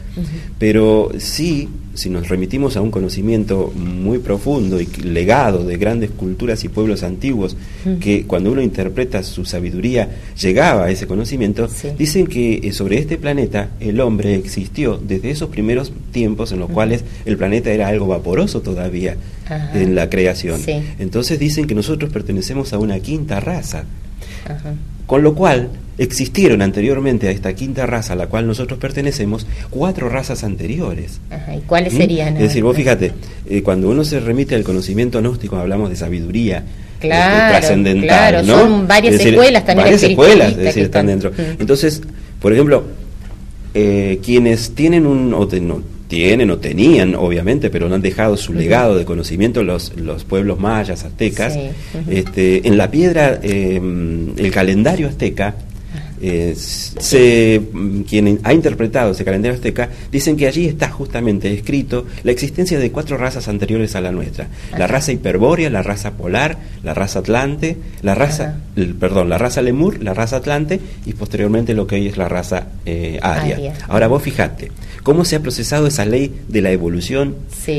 Pero 0.58 1.12
sí, 1.18 1.70
si 1.94 2.10
nos 2.10 2.30
remitimos 2.30 2.78
a 2.78 2.82
un 2.82 2.92
conocimiento 2.92 3.72
muy 3.76 4.20
profundo 4.20 4.80
y 4.80 4.86
legado 4.86 5.66
de 5.66 5.78
grandes 5.78 6.12
culturas 6.12 6.64
y 6.64 6.70
pueblos 6.70 7.04
antiguos, 7.04 7.58
que 8.00 8.26
cuando 8.26 8.52
uno 8.52 8.62
interpreta 8.62 9.24
su 9.24 9.46
sabiduría 9.46 10.10
llegaba 10.40 10.86
a 10.86 10.92
ese 10.92 11.08
conocimiento, 11.08 11.68
dicen 11.98 12.28
que 12.28 12.62
eh, 12.64 12.72
sobre 12.74 13.00
este 13.00 13.18
planeta 13.18 13.72
el 13.80 14.00
hombre 14.00 14.36
existió 14.36 14.98
desde 14.98 15.32
esos 15.32 15.50
primeros 15.50 15.92
tiempos 16.12 16.52
en 16.52 16.60
los 16.60 16.70
cuales 16.70 17.04
el 17.26 17.38
planeta 17.38 17.72
era 17.72 17.88
algo 17.88 18.08
vaporoso 18.08 18.62
todavía 18.62 19.18
en 19.74 19.96
la 19.96 20.10
creación. 20.10 20.62
Entonces 21.00 21.40
dicen 21.40 21.68
que 21.68 21.76
nosotros 21.76 22.12
pertenecemos 22.12 22.74
a 22.74 22.80
una 22.80 23.00
quinta 23.00 23.40
raza. 23.40 23.86
Con 25.06 25.24
lo 25.24 25.36
cual, 25.36 25.70
existieron 25.98 26.62
anteriormente 26.62 27.28
a 27.28 27.32
esta 27.32 27.54
quinta 27.54 27.86
raza 27.86 28.14
a 28.14 28.16
la 28.16 28.28
cual 28.28 28.48
nosotros 28.48 28.80
pertenecemos 28.80 29.46
cuatro 29.70 30.10
razas 30.10 30.44
anteriores. 30.44 31.20
¿Y 31.56 31.60
cuáles 31.62 31.94
¿Mm? 31.94 31.98
serían? 31.98 32.38
Es 32.38 32.44
decir, 32.44 32.64
vos 32.64 32.76
fíjate, 32.76 33.12
eh, 33.48 33.62
cuando 33.62 33.90
uno 33.90 34.04
se 34.04 34.20
remite 34.20 34.56
al 34.56 34.64
conocimiento 34.64 35.20
gnóstico, 35.20 35.58
hablamos 35.58 35.90
de 35.90 35.96
sabiduría, 35.96 36.64
este, 36.94 37.08
claro, 37.08 37.58
trascendental, 37.58 38.48
¿no? 38.48 38.60
Son 38.60 38.88
varias 38.88 39.16
escuelas 39.16 39.66
también. 39.66 39.86
Varias 39.86 40.04
escuelas, 40.04 40.52
es 40.52 40.58
decir, 40.58 40.84
están, 40.84 41.08
dentro. 41.08 41.32
Entonces, 41.60 42.02
por 42.40 42.54
ejemplo, 42.54 42.84
eh, 43.74 44.20
quienes 44.24 44.76
tienen 44.76 45.06
un, 45.06 45.34
o 45.34 45.48
tienen 46.12 46.52
o 46.52 46.58
tenían, 46.58 47.16
obviamente, 47.16 47.70
pero 47.70 47.88
no 47.88 47.96
han 47.96 48.02
dejado 48.02 48.36
su 48.36 48.52
legado 48.52 48.98
de 48.98 49.06
conocimiento 49.06 49.64
los, 49.64 49.96
los 49.96 50.26
pueblos 50.26 50.60
mayas, 50.60 51.06
aztecas. 51.06 51.58
este, 52.10 52.68
en 52.68 52.78
la 52.78 52.92
piedra, 52.92 53.40
em, 53.42 54.38
el 54.38 54.52
calendario 54.52 55.08
azteca, 55.08 55.56
eh, 56.22 56.54
se, 56.56 57.62
quien 58.08 58.40
ha 58.44 58.54
interpretado 58.54 59.14
ese 59.14 59.26
calendario 59.26 59.56
azteca 59.56 59.90
dicen 60.12 60.38
que 60.38 60.46
allí 60.46 60.68
está 60.68 60.90
justamente 60.90 61.52
escrito 61.52 62.06
la 62.24 62.32
existencia 62.32 62.78
de 62.78 62.92
cuatro 62.92 63.18
razas 63.18 63.48
anteriores 63.48 63.96
a 63.96 64.02
la 64.02 64.12
nuestra. 64.12 64.48
La 64.78 64.86
raza 64.86 65.14
hiperbórea 65.14 65.70
la 65.72 65.82
raza 65.82 66.12
polar 66.12 66.58
la 66.84 66.94
raza 66.94 67.20
atlante 67.20 67.78
la 68.04 68.14
raza 68.14 68.60
perdón 69.00 69.30
la 69.30 69.40
raza 69.40 69.64
lemur 69.64 70.04
la 70.04 70.14
raza 70.14 70.36
atlante 70.36 70.80
y 71.08 71.14
posteriormente 71.14 71.74
lo 71.74 71.88
que 71.88 71.96
hoy 71.96 72.08
es 72.08 72.18
la 72.18 72.30
raza 72.30 72.68
eh, 72.86 73.18
aria. 73.22 73.74
ahora 73.88 74.08
vos 74.08 74.22
fijate 74.22 74.70
cómo 75.04 75.26
se 75.26 75.36
ha 75.36 75.42
procesado 75.42 75.88
esa 75.88 76.06
ley 76.06 76.32
de 76.48 76.62
la 76.62 76.72
evolución 76.72 77.36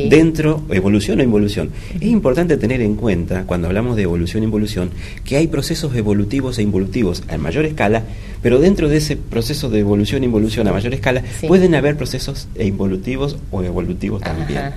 dentro, 0.08 0.62
evolución 0.70 1.20
o 1.20 1.22
involución. 1.22 1.70
Es 1.94 2.08
importante 2.08 2.56
tener 2.56 2.80
en 2.80 2.96
cuenta, 2.96 3.44
cuando 3.44 3.68
hablamos 3.68 3.96
de 3.96 4.02
evolución 4.02 4.42
e 4.42 4.46
involución, 4.46 4.90
que 5.24 5.36
hay 5.36 5.46
procesos 5.46 5.94
evolutivos 5.94 6.58
e 6.58 6.62
involutivos 6.62 7.22
a 7.28 7.38
mayor 7.38 7.64
escala, 7.64 8.02
pero 8.42 8.58
dentro 8.58 8.88
de 8.88 8.96
ese 8.96 9.16
proceso 9.16 9.70
de 9.70 9.80
evolución 9.80 10.22
e 10.22 10.26
involución 10.26 10.66
a 10.68 10.72
mayor 10.72 10.94
escala, 10.94 11.22
pueden 11.46 11.74
haber 11.74 11.96
procesos 11.96 12.48
involutivos 12.58 13.36
o 13.50 13.62
evolutivos 13.62 14.20
también. 14.22 14.72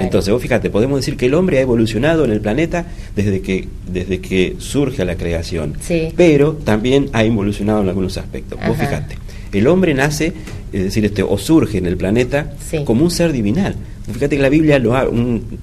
Entonces, 0.00 0.32
vos 0.32 0.42
fíjate, 0.42 0.70
podemos 0.70 1.00
decir 1.00 1.16
que 1.16 1.26
el 1.26 1.34
hombre 1.34 1.58
ha 1.58 1.62
evolucionado 1.62 2.24
en 2.24 2.30
el 2.30 2.40
planeta 2.40 2.86
desde 3.14 3.40
que, 3.40 3.68
desde 3.90 4.20
que 4.20 4.56
surge 4.58 5.04
la 5.04 5.16
creación, 5.16 5.74
pero 6.16 6.52
también 6.52 7.10
ha 7.12 7.24
involucionado 7.24 7.82
en 7.82 7.88
algunos 7.88 8.16
aspectos. 8.18 8.58
Vos 8.66 8.76
fíjate, 8.76 9.16
el 9.52 9.66
hombre 9.66 9.94
nace, 9.94 10.32
es 10.72 10.82
decir, 10.84 11.04
este, 11.04 11.22
o 11.22 11.38
surge 11.38 11.78
en 11.78 11.86
el 11.86 11.96
planeta 11.96 12.52
como 12.84 13.04
un 13.04 13.10
ser 13.10 13.32
divinal. 13.32 13.74
Fíjate 14.12 14.36
que 14.36 14.42
la 14.42 14.48
Biblia, 14.48 14.78
lo 14.78 14.94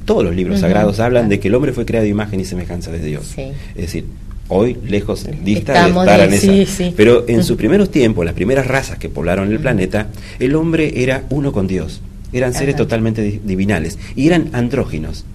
todos 0.06 0.24
los 0.24 0.36
libros 0.36 0.60
sagrados 0.60 1.00
hablan 1.00 1.30
de 1.30 1.40
que 1.40 1.48
el 1.48 1.56
hombre 1.56 1.74
fue 1.74 1.86
creado 1.86 2.04
de 2.04 2.10
imagen 2.10 2.40
y 2.40 2.46
semejanza 2.46 2.92
de 2.92 3.00
Dios. 3.00 3.36
Es 3.38 3.76
decir, 3.76 4.06
hoy 4.48 4.78
lejos 4.88 5.26
dista 5.44 5.74
de 5.84 5.90
estar 5.90 6.20
en 6.22 6.34
esa. 6.34 6.92
Pero 6.96 7.26
en 7.28 7.44
sus 7.44 7.58
primeros 7.58 7.90
tiempos, 7.90 8.24
las 8.26 8.36
primeras 8.36 8.68
razas 8.68 8.98
que 8.98 9.10
poblaron 9.10 9.52
el 9.52 9.60
planeta, 9.60 10.08
el 10.40 10.56
hombre 10.56 11.02
era 11.02 11.24
uno 11.30 11.52
con 11.52 11.68
Dios. 11.68 12.02
Eran 12.34 12.54
seres 12.54 12.76
totalmente 12.76 13.40
divinales 13.44 13.98
y 14.16 14.28
eran 14.28 14.50
andróginos. 14.54 15.26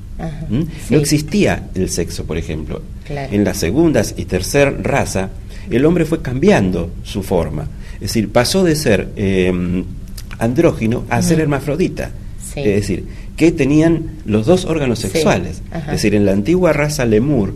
¿Mm? 0.49 0.63
No 0.91 0.99
existía 0.99 1.71
el 1.75 1.89
sexo, 1.89 2.25
por 2.25 2.37
ejemplo. 2.37 2.83
En 3.09 3.45
las 3.45 3.57
segundas 3.57 4.15
y 4.17 4.27
tercera 4.27 4.71
raza, 4.71 5.31
el 5.71 5.85
hombre 5.85 6.05
fue 6.05 6.23
cambiando 6.23 6.91
su 7.03 7.23
forma. 7.23 7.69
Es 8.01 8.09
decir, 8.09 8.31
pasó 8.31 8.65
de 8.65 8.77
ser 8.77 9.11
eh, 9.17 9.85
andrógino 10.39 11.05
a 11.11 11.23
ser 11.23 11.41
hermafrodita. 11.41 12.11
Es 12.57 12.65
decir, 12.65 13.05
que 13.37 13.53
tenían 13.53 14.19
los 14.25 14.47
dos 14.47 14.65
órganos 14.65 14.99
sexuales. 14.99 15.63
Es 15.73 15.93
decir, 15.93 16.15
en 16.15 16.25
la 16.25 16.33
antigua 16.33 16.73
raza 16.73 17.05
lemur, 17.05 17.55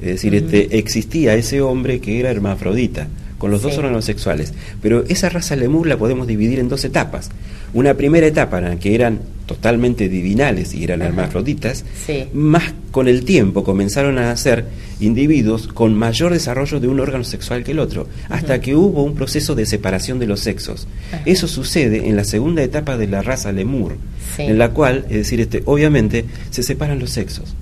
es 0.00 0.08
decir, 0.08 0.34
este, 0.34 0.78
existía 0.78 1.34
ese 1.34 1.60
hombre 1.60 2.00
que 2.00 2.18
era 2.18 2.30
hermafrodita, 2.30 3.06
con 3.42 3.50
los 3.50 3.62
dos 3.62 3.76
órganos 3.76 4.04
sexuales. 4.04 4.54
Pero 4.80 5.02
esa 5.08 5.28
raza 5.28 5.56
lemur 5.56 5.88
la 5.88 5.96
podemos 5.96 6.28
dividir 6.28 6.60
en 6.60 6.68
dos 6.68 6.84
etapas. 6.84 7.28
Una 7.74 7.94
primera 7.94 8.24
etapa 8.24 8.58
en 8.58 8.64
la 8.66 8.78
que 8.78 8.94
eran 8.94 9.18
totalmente 9.46 10.08
divinales 10.08 10.72
y 10.74 10.84
eran 10.84 11.02
hermafroditas, 11.02 11.84
más 12.32 12.72
con 12.92 13.08
el 13.08 13.24
tiempo 13.24 13.64
comenzaron 13.64 14.16
a 14.18 14.26
nacer 14.26 14.66
individuos 15.00 15.66
con 15.66 15.92
mayor 15.92 16.32
desarrollo 16.32 16.78
de 16.78 16.86
un 16.86 17.00
órgano 17.00 17.24
sexual 17.24 17.64
que 17.64 17.72
el 17.72 17.80
otro, 17.80 18.06
hasta 18.28 18.60
que 18.60 18.76
hubo 18.76 19.02
un 19.02 19.16
proceso 19.16 19.56
de 19.56 19.66
separación 19.66 20.20
de 20.20 20.28
los 20.28 20.38
sexos. 20.38 20.86
Eso 21.26 21.48
sucede 21.48 22.08
en 22.08 22.14
la 22.14 22.22
segunda 22.22 22.62
etapa 22.62 22.96
de 22.96 23.08
la 23.08 23.22
raza 23.22 23.50
lemur, 23.50 23.96
en 24.38 24.56
la 24.56 24.70
cual, 24.70 25.04
es 25.08 25.16
decir, 25.16 25.40
este, 25.40 25.64
obviamente 25.64 26.26
se 26.50 26.62
separan 26.62 27.00
los 27.00 27.10
sexos. 27.10 27.56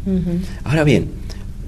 Ahora 0.62 0.84
bien, 0.84 1.08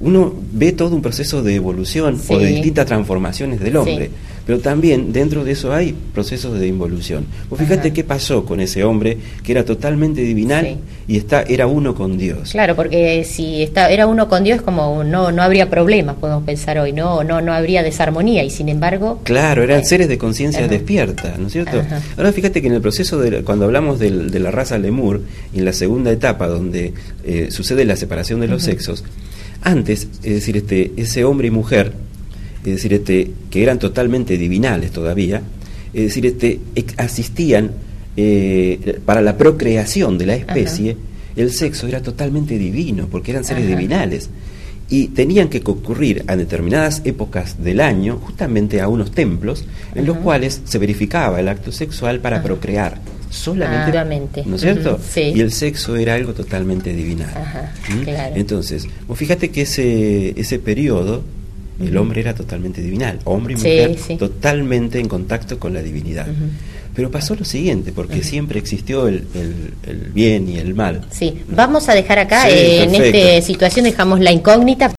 uno 0.03 0.35
ve 0.53 0.73
todo 0.73 0.95
un 0.95 1.03
proceso 1.03 1.43
de 1.43 1.55
evolución 1.55 2.21
o 2.29 2.39
de 2.39 2.47
distintas 2.47 2.87
transformaciones 2.87 3.61
del 3.61 3.77
hombre. 3.77 4.11
Pero 4.45 4.59
también 4.59 5.13
dentro 5.13 5.45
de 5.45 5.53
eso 5.53 5.73
hay 5.73 5.95
procesos 6.13 6.59
de 6.59 6.67
involución. 6.67 7.27
Pues 7.49 7.63
fíjate 7.63 7.93
qué 7.93 8.03
pasó 8.03 8.45
con 8.45 8.61
ese 8.61 8.83
hombre 8.83 9.17
que 9.45 9.53
era 9.53 9.65
totalmente 9.65 10.23
divinal 10.23 10.79
y 11.07 11.17
está, 11.17 11.43
era 11.43 11.69
uno 11.69 11.95
con 11.95 12.19
Dios. 12.19 12.51
Claro, 12.51 12.75
porque 12.75 13.25
si 13.25 13.63
está, 13.63 13.91
era 13.91 14.09
uno 14.09 14.29
con 14.29 14.43
Dios, 14.43 14.61
como 14.61 15.05
no, 15.05 15.31
no 15.31 15.43
habría 15.43 15.71
problemas, 15.71 16.17
podemos 16.17 16.43
pensar 16.43 16.79
hoy, 16.79 16.93
no, 16.93 17.23
no, 17.23 17.41
no 17.41 17.53
habría 17.53 17.85
desarmonía, 17.85 18.43
y 18.43 18.51
sin 18.51 18.69
embargo. 18.69 19.21
Claro, 19.23 19.63
eran 19.63 19.85
seres 19.85 20.09
de 20.09 20.19
conciencia 20.19 20.67
despierta, 20.67 21.37
¿no 21.39 21.47
es 21.47 21.53
cierto? 21.53 21.83
Ahora 22.17 22.33
fíjate 22.33 22.61
que 22.61 22.67
en 22.67 22.75
el 22.75 22.81
proceso 22.81 23.21
de 23.21 23.43
cuando 23.45 23.67
hablamos 23.67 24.01
de, 24.01 24.11
la 24.41 24.51
raza 24.51 24.77
lemur, 24.77 25.23
en 25.55 25.65
la 25.65 25.73
segunda 25.73 26.11
etapa 26.11 26.49
donde 26.49 26.95
eh, 27.25 27.49
sucede 27.51 27.85
la 27.85 27.95
separación 27.95 28.41
de 28.41 28.49
los 28.49 28.65
sexos, 28.65 29.05
antes, 29.63 30.09
es 30.23 30.35
decir, 30.35 30.57
este, 30.57 30.93
ese 30.97 31.25
hombre 31.25 31.49
y 31.49 31.51
mujer 31.51 31.93
es 32.65 32.75
decir, 32.75 32.93
este, 32.93 33.31
que 33.51 33.63
eran 33.63 33.79
totalmente 33.79 34.39
divinales 34.39 34.93
todavía, 34.93 35.43
es 35.93 36.05
decir, 36.05 36.27
este, 36.27 36.61
asistían 36.97 37.73
eh, 38.17 39.01
para 39.05 39.21
la 39.21 39.37
procreación 39.37 40.17
de 40.17 40.27
la 40.27 40.37
especie, 40.37 40.97
el 41.35 41.51
sexo 41.51 41.89
era 41.89 42.01
totalmente 42.01 42.57
divino, 42.59 43.09
porque 43.11 43.33
eran 43.33 43.45
seres 43.45 43.67
divinales. 43.67 44.31
Y 44.89 45.09
tenían 45.09 45.49
que 45.49 45.63
concurrir 45.63 46.23
a 46.27 46.37
determinadas 46.37 47.01
épocas 47.05 47.63
del 47.65 47.81
año, 47.81 48.19
justamente 48.23 48.81
a 48.81 48.89
unos 48.89 49.11
templos, 49.11 49.65
en 49.95 50.07
los 50.07 50.19
cuales 50.19 50.61
se 50.65 50.79
verificaba 50.79 51.41
el 51.41 51.49
acto 51.49 51.73
sexual 51.73 52.21
para 52.21 52.43
procrear 52.43 53.01
solamente, 53.33 54.45
¿no 54.47 54.57
es 54.57 54.63
cierto? 54.63 55.01
Y 55.17 55.41
el 55.41 55.53
sexo 55.53 55.97
era 55.97 56.15
algo 56.15 56.35
totalmente 56.35 56.93
divinal. 56.93 57.33
¿Mm? 57.89 58.09
Entonces, 58.37 58.87
fíjate 59.15 59.51
que 59.51 59.63
ese, 59.63 60.39
ese 60.39 60.59
periodo 60.59 61.25
el 61.81 61.97
hombre 61.97 62.21
era 62.21 62.35
totalmente 62.35 62.81
divinal, 62.81 63.19
hombre 63.25 63.55
y 63.55 63.57
mujer 63.57 63.97
totalmente 64.19 65.01
en 65.01 65.09
contacto 65.09 65.59
con 65.59 65.75
la 65.75 65.83
divinidad. 65.83 66.27
Pero 66.95 67.11
pasó 67.11 67.35
lo 67.35 67.45
siguiente, 67.45 67.93
porque 67.93 68.23
siempre 68.23 68.59
existió 68.59 69.09
el, 69.09 69.27
bien 70.13 70.49
y 70.49 70.59
el 70.59 70.75
mal. 70.75 71.07
Sí, 71.11 71.43
vamos 71.49 71.89
a 71.89 71.95
dejar 71.95 72.19
acá, 72.19 72.51
eh, 72.51 72.83
en 72.85 72.95
esta 72.95 73.47
situación 73.47 73.85
dejamos 73.85 74.21
la 74.21 74.31
incógnita. 74.31 74.95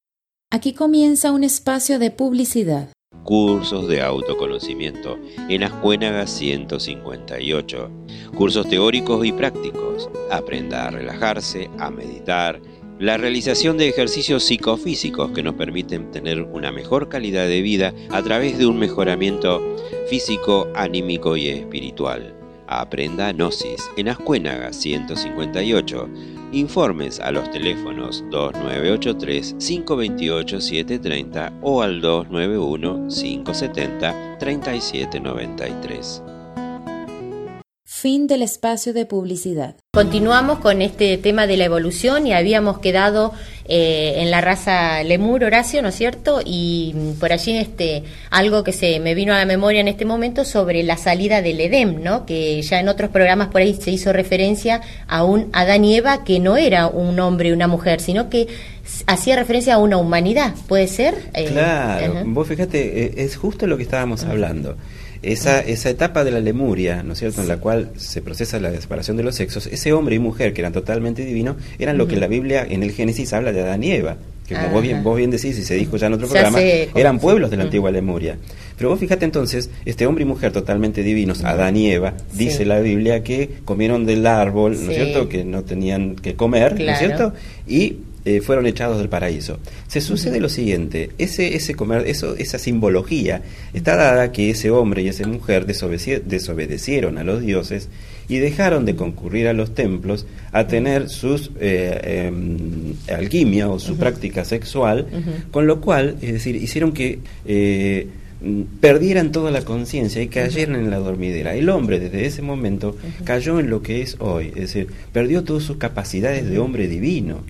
Aquí 0.52 0.74
comienza 0.74 1.32
un 1.32 1.44
espacio 1.44 2.00
de 2.00 2.12
publicidad. 2.12 2.90
Cursos 3.24 3.88
de 3.88 4.02
autoconocimiento 4.02 5.18
en 5.48 5.64
Ascuénaga 5.64 6.28
158. 6.28 7.90
Cursos 8.36 8.68
teóricos 8.68 9.26
y 9.26 9.32
prácticos. 9.32 10.10
Aprenda 10.30 10.88
a 10.88 10.92
relajarse, 10.92 11.70
a 11.80 11.90
meditar 11.90 12.60
la 13.00 13.18
realización 13.18 13.78
de 13.78 13.88
ejercicios 13.88 14.44
psicofísicos 14.44 15.32
que 15.32 15.42
nos 15.42 15.56
permiten 15.56 16.12
tener 16.12 16.42
una 16.42 16.72
mejor 16.72 17.10
calidad 17.10 17.48
de 17.48 17.62
vida 17.62 17.94
a 18.12 18.22
través 18.22 18.58
de 18.58 18.66
un 18.66 18.78
mejoramiento 18.78 19.62
físico, 20.10 20.68
anímico 20.76 21.38
y 21.38 21.48
espiritual. 21.48 22.36
Aprenda 22.68 23.32
Gnosis 23.32 23.90
en 23.98 24.10
Ascuénaga 24.10 24.74
158. 24.74 26.10
Informes 26.54 27.20
a 27.20 27.32
los 27.32 27.50
teléfonos 27.50 28.24
2983 28.30 29.56
528 29.58 30.62
730 30.62 31.52
o 31.64 31.82
al 31.82 32.00
291 32.00 33.08
570 33.08 34.38
3793. 34.38 36.22
Fin 37.84 38.28
del 38.28 38.44
espacio 38.44 38.94
de 38.94 39.08
publicidad. 39.08 39.78
Continuamos 39.92 40.60
con 40.60 40.84
este 40.84 41.18
tema 41.18 41.48
de 41.48 41.58
la 41.58 41.66
evolución 41.66 42.28
y 42.28 42.34
habíamos 42.34 42.78
quedado 42.78 43.34
eh, 43.66 44.16
en 44.18 44.30
la 44.32 44.42
raza 44.42 45.04
lemur, 45.04 45.44
Horacio, 45.44 45.82
¿no 45.82 45.90
es 45.90 45.96
cierto? 45.96 46.42
Y 46.44 46.94
mm, 46.96 47.20
por 47.20 47.32
allí 47.32 47.58
este, 47.58 48.04
algo 48.30 48.64
que 48.64 48.74
se 48.74 49.00
me 49.00 49.16
vino 49.16 49.34
a 49.34 49.38
la 49.38 49.46
memoria 49.46 49.82
en 49.82 49.88
este 49.88 50.06
momento 50.06 50.44
sobre 50.44 50.84
la 50.84 50.98
salida 50.98 51.42
del 51.42 51.62
Edem, 51.62 52.04
¿no? 52.04 52.26
Que 52.26 52.62
ya 52.62 52.80
en 52.80 52.90
otros 52.90 53.10
programas 53.10 53.48
por 53.48 53.62
ahí 53.62 53.74
se 53.74 53.92
hizo 53.92 54.12
referencia 54.12 54.82
a 55.08 55.24
un 55.24 55.50
Adán 55.54 55.86
y 55.86 55.96
Eva 55.96 56.24
que 56.24 56.40
no 56.40 56.58
era 56.58 56.88
un 56.88 57.20
hombre 57.20 57.50
y 57.50 57.52
una 57.54 57.68
mujer, 57.68 58.02
sino 58.02 58.30
que 58.30 58.48
hacía 59.08 59.36
referencia 59.36 59.76
a 59.76 59.78
una 59.78 59.98
humanidad, 59.98 60.54
¿puede 60.68 60.88
ser? 60.88 61.16
Eh, 61.34 61.46
claro, 61.46 62.22
vos 62.26 62.48
fíjate, 62.48 63.06
eh, 63.06 63.14
es 63.18 63.38
justo 63.38 63.66
lo 63.68 63.78
que 63.78 63.84
estábamos 63.84 64.24
hablando. 64.24 64.76
Esa, 65.24 65.62
esa 65.62 65.90
etapa 65.90 66.24
de 66.26 66.32
la 66.32 66.42
Lemuria, 66.42 67.02
¿no 67.02 67.14
es 67.14 67.20
cierto?, 67.20 67.42
en 67.42 67.48
la 67.48 67.58
cual 67.58 67.92
se 67.96 68.22
procesa 68.22 68.60
la 68.60 68.72
separación 68.80 69.16
de 69.16 69.24
los 69.24 69.36
sexos, 69.36 69.68
ese 69.68 69.94
hombre 69.94 70.16
y 70.16 70.20
mujer 70.20 70.54
que 70.54 70.62
eran 70.62 70.74
totalmente 70.74 71.24
divinos, 71.24 71.56
eran 71.80 71.98
lo 71.98 72.08
que 72.08 72.18
la 72.18 72.28
Biblia 72.28 72.68
en 72.70 72.84
el 72.84 72.92
Génesis 72.92 73.32
habla 73.32 73.54
de 73.54 73.62
Adán 73.62 73.84
y 73.84 73.92
Eva, 73.92 74.18
que 74.48 74.56
como 74.56 74.72
vos 74.72 74.84
bien, 74.84 75.02
vos 75.02 75.18
bien 75.18 75.32
decís 75.32 75.58
y 75.58 75.64
se 75.64 75.76
dijo 75.76 75.96
ya 75.96 76.08
en 76.08 76.14
otro 76.14 76.28
programa, 76.28 76.60
eran 76.60 77.20
pueblos 77.20 77.50
de 77.50 77.58
la 77.58 77.64
antigua 77.64 77.90
Lemuria. 77.90 78.38
Pero 78.78 78.90
vos 78.90 79.00
fíjate 79.00 79.24
entonces, 79.24 79.70
este 79.86 80.06
hombre 80.06 80.24
y 80.24 80.28
mujer 80.28 80.52
totalmente 80.52 81.02
divinos, 81.04 81.44
Adán 81.46 81.78
y 81.78 81.90
Eva, 81.90 82.16
dice 82.34 82.66
la 82.66 82.80
Biblia 82.80 83.24
que 83.24 83.50
comieron 83.64 84.06
del 84.06 84.28
árbol, 84.28 84.74
¿no 84.84 84.92
es 84.92 84.98
cierto?, 84.98 85.30
que 85.30 85.46
no 85.46 85.64
tenían 85.64 86.16
que 86.16 86.36
comer, 86.36 86.80
¿no 86.80 86.92
es 86.92 87.00
cierto?, 87.00 87.34
y 87.66 88.00
eh, 88.26 88.42
fueron 88.42 88.66
echados 88.66 88.98
del 88.98 89.10
paraíso. 89.10 89.60
Se 89.88 90.02
sucede 90.02 90.40
lo 90.40 90.50
siguiente, 90.50 91.12
ese, 91.18 91.56
ese 91.56 91.76
comer, 91.76 92.08
eso, 92.08 92.36
esa 92.36 92.58
simbología 92.58 93.42
está 93.74 93.96
dada 93.96 94.32
que 94.32 94.50
ese 94.50 94.72
hombre 94.72 95.02
y 95.04 95.10
esa 95.10 95.28
mujer 95.28 95.66
desobedecieron 95.66 97.18
a 97.18 97.24
los 97.24 97.42
dioses 97.42 97.90
y 98.30 98.38
dejaron 98.38 98.86
de 98.86 98.96
concurrir 98.96 99.48
a 99.48 99.54
los 99.54 99.76
templos 99.76 100.26
a 100.52 100.68
tener 100.68 101.10
sus 101.10 101.52
eh, 101.60 102.28
em, 102.28 102.94
alquimia 103.14 103.70
o 103.70 103.80
su 103.80 103.98
práctica 103.98 104.46
sexual, 104.46 105.08
con 105.52 105.68
lo 105.68 105.82
cual, 105.82 106.16
es 106.22 106.34
decir, 106.34 106.56
hicieron 106.56 106.94
que 106.94 107.20
eh, 107.46 108.08
perdieran 108.82 109.32
toda 109.32 109.52
la 109.52 109.64
conciencia 109.64 110.22
y 110.22 110.28
cayeran 110.28 110.76
en 110.76 110.90
la 110.90 111.00
dormidera. 111.00 111.56
El 111.56 111.70
hombre 111.70 112.00
desde 112.00 112.26
ese 112.26 112.42
momento 112.42 112.96
cayó 113.24 113.60
en 113.60 113.70
lo 113.70 113.82
que 113.82 114.02
es 114.02 114.18
hoy, 114.20 114.48
es 114.48 114.74
decir, 114.74 114.88
perdió 115.12 115.44
todas 115.44 115.64
sus 115.64 115.78
capacidades 115.78 116.50
de 116.50 116.60
hombre 116.60 116.88
divino. 116.88 117.44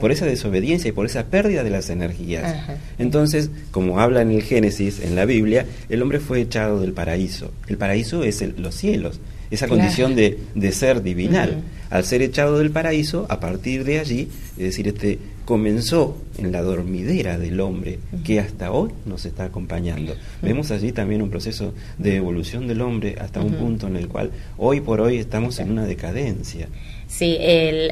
Por 0.00 0.12
esa 0.12 0.26
desobediencia 0.26 0.88
y 0.88 0.92
por 0.92 1.06
esa 1.06 1.26
pérdida 1.26 1.64
de 1.64 1.70
las 1.70 1.90
energías. 1.90 2.54
Entonces, 2.98 3.50
como 3.70 4.00
habla 4.00 4.22
en 4.22 4.30
el 4.30 4.42
Génesis, 4.42 5.00
en 5.00 5.16
la 5.16 5.24
Biblia, 5.24 5.66
el 5.88 6.02
hombre 6.02 6.20
fue 6.20 6.40
echado 6.40 6.80
del 6.80 6.92
paraíso. 6.92 7.52
El 7.66 7.76
paraíso 7.76 8.24
es 8.24 8.42
los 8.58 8.74
cielos, 8.74 9.20
esa 9.50 9.68
condición 9.68 10.14
de, 10.14 10.38
ser 10.72 11.02
divinal. 11.02 11.62
Al 11.90 12.04
ser 12.04 12.22
echado 12.22 12.58
del 12.58 12.70
paraíso, 12.70 13.26
a 13.28 13.40
partir 13.40 13.84
de 13.84 13.98
allí, 13.98 14.28
es 14.56 14.64
decir, 14.64 14.86
este 14.86 15.18
comenzó 15.44 16.16
en 16.38 16.52
la 16.52 16.62
dormidera 16.62 17.36
del 17.36 17.58
hombre 17.58 17.98
que 18.22 18.38
hasta 18.38 18.70
hoy 18.70 18.90
nos 19.04 19.24
está 19.24 19.46
acompañando. 19.46 20.14
Vemos 20.42 20.70
allí 20.70 20.92
también 20.92 21.22
un 21.22 21.28
proceso 21.28 21.74
de 21.98 22.14
evolución 22.14 22.68
del 22.68 22.80
hombre 22.82 23.16
hasta 23.20 23.40
un 23.40 23.54
punto 23.54 23.88
en 23.88 23.96
el 23.96 24.06
cual 24.06 24.30
hoy 24.58 24.80
por 24.80 25.00
hoy 25.00 25.16
estamos 25.16 25.58
en 25.58 25.72
una 25.72 25.86
decadencia. 25.86 26.68
Sí, 27.10 27.36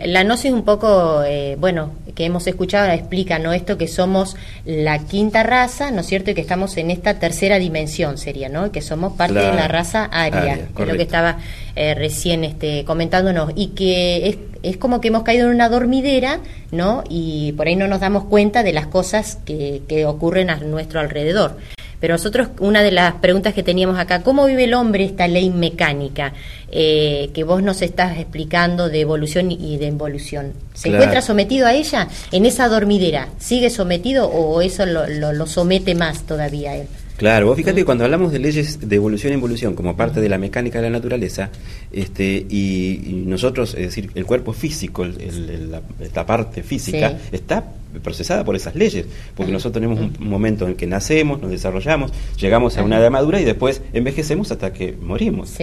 la 0.06 0.22
gnosis 0.22 0.52
un 0.52 0.62
poco, 0.62 1.25
eh, 1.25 1.56
bueno, 1.58 1.90
que 2.14 2.25
hemos 2.25 2.46
escuchado 2.46 2.90
explica, 2.92 3.40
¿no? 3.40 3.52
Esto 3.52 3.76
que 3.76 3.88
somos 3.88 4.37
la 4.64 5.00
quinta 5.00 5.42
raza, 5.42 5.90
¿no 5.90 6.00
es 6.00 6.06
cierto? 6.06 6.30
Y 6.30 6.34
que 6.34 6.40
estamos 6.40 6.76
en 6.76 6.92
esta 6.92 7.18
tercera 7.18 7.58
dimensión 7.58 8.16
sería, 8.16 8.48
¿no? 8.48 8.70
Que 8.70 8.80
somos 8.80 9.14
parte 9.14 9.40
de 9.40 9.52
la 9.52 9.66
raza 9.66 10.04
aria, 10.04 10.68
que 10.75 10.82
es 10.82 10.88
lo 10.88 10.94
que 10.94 11.02
estaba 11.02 11.38
eh, 11.75 11.94
recién 11.94 12.44
este, 12.44 12.84
comentándonos, 12.84 13.50
y 13.56 13.68
que 13.68 14.28
es, 14.28 14.38
es 14.62 14.76
como 14.76 15.00
que 15.00 15.08
hemos 15.08 15.25
caído 15.25 15.48
en 15.48 15.54
una 15.56 15.68
dormidera, 15.68 16.38
¿no? 16.70 17.02
Y 17.10 17.52
por 17.52 17.66
ahí 17.66 17.75
no 17.75 17.88
nos 17.88 17.98
damos 17.98 18.25
cuenta 18.25 18.62
de 18.62 18.72
las 18.72 18.87
cosas 18.87 19.37
que, 19.44 19.82
que 19.88 20.06
ocurren 20.06 20.48
a 20.48 20.56
nuestro 20.58 21.00
alrededor. 21.00 21.56
Pero 22.00 22.14
nosotros, 22.14 22.48
una 22.60 22.82
de 22.82 22.92
las 22.92 23.14
preguntas 23.14 23.54
que 23.54 23.62
teníamos 23.62 23.98
acá, 23.98 24.22
¿cómo 24.22 24.46
vive 24.46 24.64
el 24.64 24.74
hombre 24.74 25.04
esta 25.04 25.26
ley 25.26 25.50
mecánica 25.50 26.32
eh, 26.70 27.30
que 27.34 27.44
vos 27.44 27.62
nos 27.62 27.82
estás 27.82 28.18
explicando 28.18 28.88
de 28.88 29.00
evolución 29.00 29.50
y 29.50 29.78
de 29.78 29.86
involución? 29.86 30.52
¿Se 30.74 30.90
encuentra 30.90 31.22
sometido 31.22 31.66
a 31.66 31.74
ella 31.74 32.08
en 32.30 32.46
esa 32.46 32.68
dormidera? 32.68 33.28
¿Sigue 33.38 33.70
sometido 33.70 34.28
o 34.28 34.60
eso 34.60 34.86
lo, 34.86 35.06
lo, 35.08 35.46
somete 35.46 35.94
más 35.94 36.22
todavía 36.24 36.70
a 36.70 36.76
él? 36.76 36.88
Claro, 37.18 37.46
vos 37.48 37.56
fíjate 37.56 37.78
que 37.78 37.84
cuando 37.84 38.04
hablamos 38.04 38.30
de 38.30 38.38
leyes 38.38 38.88
de 38.88 38.94
evolución 38.94 39.32
e 39.32 39.34
involución 39.34 39.75
como 39.75 39.96
parte 39.96 40.20
de 40.20 40.28
la 40.28 40.38
mecánica 40.38 40.78
de 40.78 40.84
la 40.84 40.90
naturaleza, 40.90 41.50
este, 41.90 42.46
y, 42.48 43.25
nosotros, 43.26 43.75
es 43.75 43.87
decir, 43.87 44.12
el 44.14 44.25
cuerpo 44.25 44.52
físico, 44.52 45.02
el, 45.02 45.72
la, 45.72 46.26
parte 46.26 46.62
física, 46.62 47.18
está 47.32 47.64
procesada 48.04 48.44
por 48.44 48.54
esas 48.54 48.76
leyes, 48.76 49.06
porque 49.34 49.50
nosotros 49.50 49.82
tenemos 49.82 49.98
un 49.98 50.28
momento 50.28 50.68
en 50.68 50.76
que 50.76 50.87
nacemos, 50.87 51.40
nos 51.40 51.50
desarrollamos, 51.50 52.12
llegamos 52.38 52.76
a 52.78 52.84
una 52.84 52.98
edad 52.98 53.10
madura 53.10 53.40
y 53.40 53.44
después 53.44 53.82
envejecemos 53.92 54.52
hasta 54.52 54.72
que 54.72 54.92
morimos. 54.92 55.56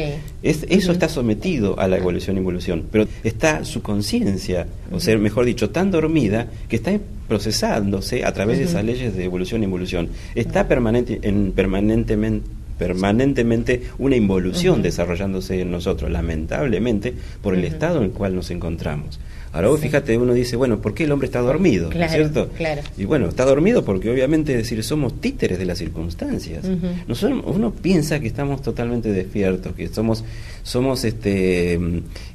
Es, 0.43 0.65
eso 0.67 0.91
está 0.91 1.07
sometido 1.07 1.79
a 1.79 1.87
la 1.87 1.97
evolución 1.97 2.35
e 2.35 2.39
involución, 2.39 2.85
pero 2.91 3.07
está 3.23 3.63
su 3.63 3.81
conciencia, 3.81 4.67
o 4.91 4.99
sea, 4.99 5.17
mejor 5.17 5.45
dicho, 5.45 5.69
tan 5.69 5.89
dormida 5.91 6.47
que 6.67 6.75
está 6.75 6.99
procesándose 7.27 8.23
a 8.23 8.31
través 8.33 8.59
de 8.59 8.65
esas 8.65 8.83
leyes 8.83 9.15
de 9.15 9.23
evolución 9.23 9.61
e 9.61 9.65
involución. 9.65 10.09
Está 10.35 10.67
permanente, 10.67 11.19
en, 11.23 11.44
permanentemente 11.51 12.55
permanentemente 12.77 13.83
una 13.97 14.15
involución 14.15 14.81
desarrollándose 14.81 15.61
en 15.61 15.71
nosotros, 15.71 16.11
lamentablemente, 16.11 17.13
por 17.41 17.55
el 17.55 17.63
estado 17.63 17.99
en 17.99 18.05
el 18.05 18.11
cual 18.11 18.35
nos 18.35 18.51
encontramos. 18.51 19.19
Ahora 19.53 19.69
vos 19.69 19.79
fíjate, 19.79 20.17
uno 20.17 20.33
dice, 20.33 20.57
bueno, 20.57 20.81
¿por 20.81 20.93
qué 20.93 21.05
el 21.05 21.13
hombre 21.13 21.27
está 21.27 21.39
dormido? 21.39 21.89
Claro, 21.89 22.11
¿Cierto? 22.11 22.49
Claro. 22.57 22.81
Y 22.97 23.05
bueno, 23.05 23.29
está 23.29 23.45
dormido 23.45 23.85
porque 23.85 24.09
obviamente 24.09 24.53
decir, 24.57 24.83
somos 24.83 25.21
títeres 25.21 25.57
de 25.57 25.63
las 25.63 25.77
circunstancias. 25.77 26.65
Nosotros, 27.07 27.41
uno 27.45 27.71
piensa 27.71 28.19
que 28.19 28.27
estamos 28.27 28.61
totalmente 28.61 29.13
despiertos, 29.13 29.73
que 29.73 29.87
somos, 29.87 30.25
somos 30.63 31.05
este, 31.05 31.79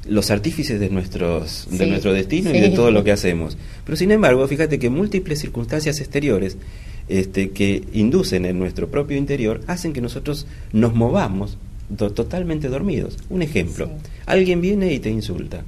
los 0.07 0.31
artífices 0.31 0.79
de, 0.79 0.89
nuestros, 0.89 1.67
de 1.69 1.85
nuestro 1.85 2.11
destino 2.11 2.55
y 2.55 2.59
de 2.59 2.69
todo 2.69 2.89
lo 2.89 3.03
que 3.03 3.11
hacemos. 3.11 3.55
Pero 3.85 3.95
sin 3.95 4.09
embargo, 4.09 4.47
fíjate 4.47 4.79
que 4.79 4.89
múltiples 4.89 5.37
circunstancias 5.37 5.99
exteriores 5.99 6.57
este, 7.07 7.51
que 7.51 7.83
inducen 7.93 8.45
en 8.45 8.59
nuestro 8.59 8.89
propio 8.89 9.17
interior 9.17 9.61
hacen 9.67 9.93
que 9.93 10.01
nosotros 10.01 10.47
nos 10.71 10.93
movamos 10.93 11.57
totalmente 11.97 12.69
dormidos. 12.69 13.17
Un 13.29 13.41
ejemplo, 13.41 13.89
alguien 14.25 14.61
viene 14.61 14.93
y 14.93 14.99
te 14.99 15.09
insulta 15.09 15.63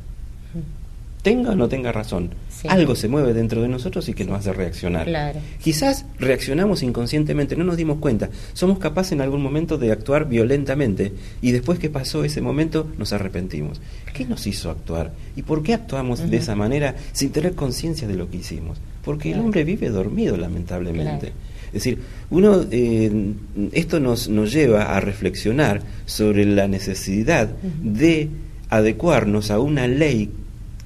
tenga 1.24 1.52
o 1.52 1.56
no 1.56 1.68
tenga 1.70 1.92
razón. 1.92 2.32
Algo 2.68 2.96
se 2.96 3.08
mueve 3.08 3.34
dentro 3.34 3.62
de 3.62 3.68
nosotros 3.68 4.08
y 4.10 4.14
que 4.14 4.26
nos 4.26 4.40
hace 4.40 4.54
reaccionar. 4.54 5.34
Quizás 5.62 6.06
reaccionamos 6.20 6.84
inconscientemente, 6.84 7.56
no 7.56 7.64
nos 7.64 7.78
dimos 7.78 7.98
cuenta. 7.98 8.30
Somos 8.54 8.78
capaces 8.78 9.14
en 9.14 9.22
algún 9.22 9.42
momento 9.42 9.78
de 9.78 9.92
actuar 9.92 10.28
violentamente 10.28 11.14
y 11.42 11.52
después 11.52 11.80
que 11.80 11.90
pasó 11.90 12.24
ese 12.24 12.42
momento 12.42 12.88
nos 12.98 13.14
arrepentimos. 13.14 13.82
¿Qué 14.14 14.26
nos 14.26 14.46
hizo 14.46 14.70
actuar? 14.70 15.14
¿Y 15.36 15.42
por 15.42 15.64
qué 15.64 15.74
actuamos 15.74 16.30
de 16.30 16.38
esa 16.38 16.56
manera 16.56 16.96
sin 17.14 17.32
tener 17.32 17.56
conciencia 17.56 18.08
de 18.08 18.16
lo 18.16 18.30
que 18.30 18.38
hicimos? 18.38 18.78
Porque 19.04 19.32
el 19.32 19.40
hombre 19.40 19.64
vive 19.64 19.90
dormido, 19.90 20.38
lamentablemente. 20.38 21.34
Es 21.68 21.84
decir, 21.84 22.00
uno, 22.30 22.66
eh, 22.72 23.34
esto 23.72 24.00
nos, 24.00 24.30
nos 24.30 24.52
lleva 24.54 24.96
a 24.96 25.00
reflexionar 25.00 25.82
sobre 26.06 26.46
la 26.46 26.68
necesidad 26.68 27.50
de 27.82 28.30
adecuarnos 28.70 29.52
a 29.52 29.60
una 29.60 29.88
ley 29.88 30.30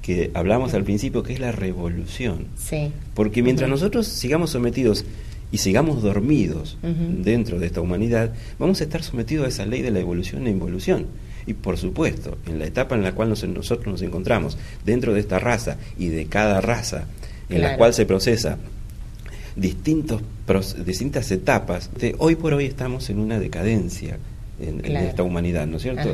que 0.02 0.30
hablamos 0.32 0.72
al 0.72 0.84
principio, 0.84 1.22
que 1.22 1.34
es 1.34 1.40
la 1.40 1.52
revolución. 1.52 2.46
Sí. 2.56 2.90
Porque 3.14 3.42
mientras 3.42 3.68
nosotros 3.68 4.06
sigamos 4.06 4.50
sometidos 4.50 5.04
y 5.52 5.58
sigamos 5.58 6.02
dormidos 6.02 6.78
dentro 6.82 7.58
de 7.58 7.66
esta 7.66 7.82
humanidad, 7.82 8.32
vamos 8.58 8.80
a 8.80 8.84
estar 8.84 9.02
sometidos 9.02 9.44
a 9.44 9.48
esa 9.48 9.66
ley 9.66 9.82
de 9.82 9.90
la 9.90 10.00
evolución 10.00 10.46
e 10.46 10.50
involución. 10.50 11.06
Y 11.46 11.52
por 11.52 11.76
supuesto, 11.76 12.38
en 12.46 12.58
la 12.58 12.66
etapa 12.66 12.94
en 12.94 13.02
la 13.02 13.12
cual 13.12 13.28
nosotros 13.28 13.86
nos 13.86 14.02
encontramos, 14.02 14.56
dentro 14.84 15.12
de 15.12 15.20
esta 15.20 15.38
raza 15.38 15.76
y 15.98 16.08
de 16.08 16.24
cada 16.24 16.62
raza 16.62 17.06
en 17.48 17.62
la 17.62 17.76
cual 17.76 17.94
se 17.94 18.06
procesa 18.06 18.58
distintos, 19.56 20.22
distintas 20.84 21.30
etapas, 21.30 21.90
de 21.98 22.14
hoy 22.18 22.36
por 22.36 22.54
hoy 22.54 22.66
estamos 22.66 23.10
en 23.10 23.18
una 23.18 23.38
decadencia 23.38 24.18
en, 24.60 24.84
esta 24.96 25.22
humanidad, 25.22 25.66
¿no 25.66 25.76
es 25.76 25.82
cierto? 25.82 26.12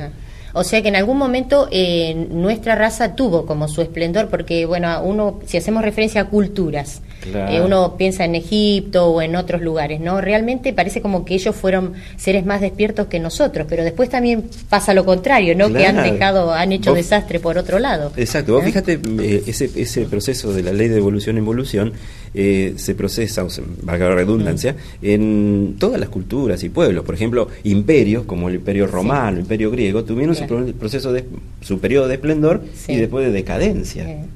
O 0.53 0.63
sea 0.63 0.83
que 0.83 0.89
en 0.89 0.97
algún 0.97 1.19
momento 1.19 1.69
eh, 1.73 2.15
nuestra 2.31 2.77
raza 2.77 3.17
tuvo 3.17 3.45
como 3.45 3.67
su 3.67 3.83
esplendor, 3.83 4.29
porque 4.29 4.67
bueno, 4.67 5.03
uno, 5.03 5.41
si 5.47 5.57
hacemos 5.57 5.83
referencia 5.83 6.23
a 6.23 6.29
culturas, 6.29 7.03
eh, 7.27 7.61
uno 7.65 7.97
piensa 7.97 8.25
en 8.25 8.35
Egipto 8.35 9.07
o 9.07 9.23
en 9.23 9.37
otros 9.37 9.63
lugares, 9.63 10.01
¿no? 10.01 10.21
Realmente 10.21 10.73
parece 10.73 11.01
como 11.01 11.25
que 11.25 11.35
ellos 11.35 11.55
fueron 11.55 11.95
seres 12.17 12.45
más 12.45 12.61
despiertos 12.61 13.07
que 13.07 13.19
nosotros, 13.21 13.67
pero 13.69 13.85
después 13.85 14.09
también 14.09 14.45
pasa 14.69 14.95
lo 14.95 15.05
contrario, 15.05 15.55
¿no? 15.57 15.73
Que 15.73 15.87
han 15.87 16.03
dejado, 16.03 16.53
han 16.53 16.73
hecho 16.73 16.95
desastre 16.95 17.41
por 17.41 17.59
otro 17.59 17.79
lado. 17.79 18.13
Exacto, 18.17 18.55
vos 18.55 18.63
¿Eh? 18.63 18.67
fíjate, 18.67 19.01
ese, 19.47 19.71
ese 19.77 20.05
proceso 20.07 20.53
de 20.53 20.63
la 20.63 20.73
ley 20.73 20.89
de 20.89 20.99
evolución 20.99 21.37
e 21.37 21.39
involución 21.39 21.93
se 22.35 22.95
procesa, 22.97 23.45
o 23.45 23.51
sea, 23.51 23.65
valga 23.83 24.09
la 24.09 24.15
redundancia, 24.17 24.75
en 25.03 25.77
todas 25.79 26.01
las 26.01 26.09
culturas 26.09 26.63
y 26.65 26.69
pueblos. 26.69 27.05
Por 27.05 27.15
ejemplo, 27.15 27.49
imperios 27.63 28.25
como 28.25 28.49
el 28.49 28.57
imperio 28.57 28.87
romano, 28.87 29.37
el 29.37 29.41
imperio 29.41 29.71
griego, 29.71 30.05
tuvieron 30.05 30.35
su 30.35 30.45
proceso 30.75 31.13
de 31.13 31.25
su 31.61 31.79
periodo 31.79 32.09
de 32.09 32.15
esplendor 32.15 32.63
y 32.89 32.97
después 32.97 33.27
de 33.27 33.33
decadencia. 33.33 34.27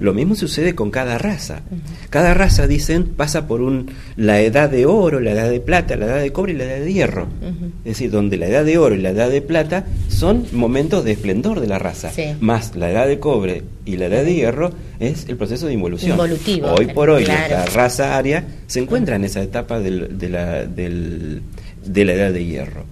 Lo 0.00 0.14
mismo 0.14 0.34
sucede 0.34 0.74
con 0.74 0.90
cada 0.90 1.18
raza. 1.18 1.62
Cada 2.10 2.19
raza, 2.34 2.66
dicen, 2.66 3.04
pasa 3.04 3.46
por 3.46 3.60
un, 3.60 3.90
la 4.16 4.40
edad 4.40 4.70
de 4.70 4.86
oro, 4.86 5.20
la 5.20 5.32
edad 5.32 5.50
de 5.50 5.60
plata, 5.60 5.96
la 5.96 6.06
edad 6.06 6.20
de 6.20 6.32
cobre 6.32 6.52
y 6.52 6.56
la 6.56 6.64
edad 6.64 6.84
de 6.84 6.92
hierro. 6.92 7.26
Es 7.84 7.92
decir, 7.92 8.10
donde 8.10 8.36
la 8.36 8.46
edad 8.46 8.64
de 8.64 8.78
oro 8.78 8.94
y 8.94 9.00
la 9.00 9.10
edad 9.10 9.30
de 9.30 9.42
plata 9.42 9.86
son 10.08 10.46
momentos 10.52 11.04
de 11.04 11.12
esplendor 11.12 11.60
de 11.60 11.66
la 11.66 11.78
raza. 11.78 12.10
Más 12.40 12.76
la 12.76 12.90
edad 12.90 13.06
de 13.06 13.18
cobre 13.18 13.62
y 13.84 13.96
la 13.96 14.06
edad 14.06 14.24
de 14.24 14.34
hierro 14.34 14.72
es 14.98 15.26
el 15.28 15.36
proceso 15.36 15.66
de 15.66 15.74
involución. 15.74 16.18
Hoy 16.20 16.86
por 16.94 17.10
hoy, 17.10 17.24
la 17.24 17.66
raza 17.66 18.16
aria 18.16 18.44
se 18.66 18.80
encuentra 18.80 19.16
en 19.16 19.24
esa 19.24 19.42
etapa 19.42 19.80
del, 19.80 20.18
de 20.18 20.28
la, 20.28 20.64
del 20.66 21.42
de 21.84 22.04
la 22.04 22.12
edad 22.12 22.32
de 22.32 22.44
hierro, 22.44 22.84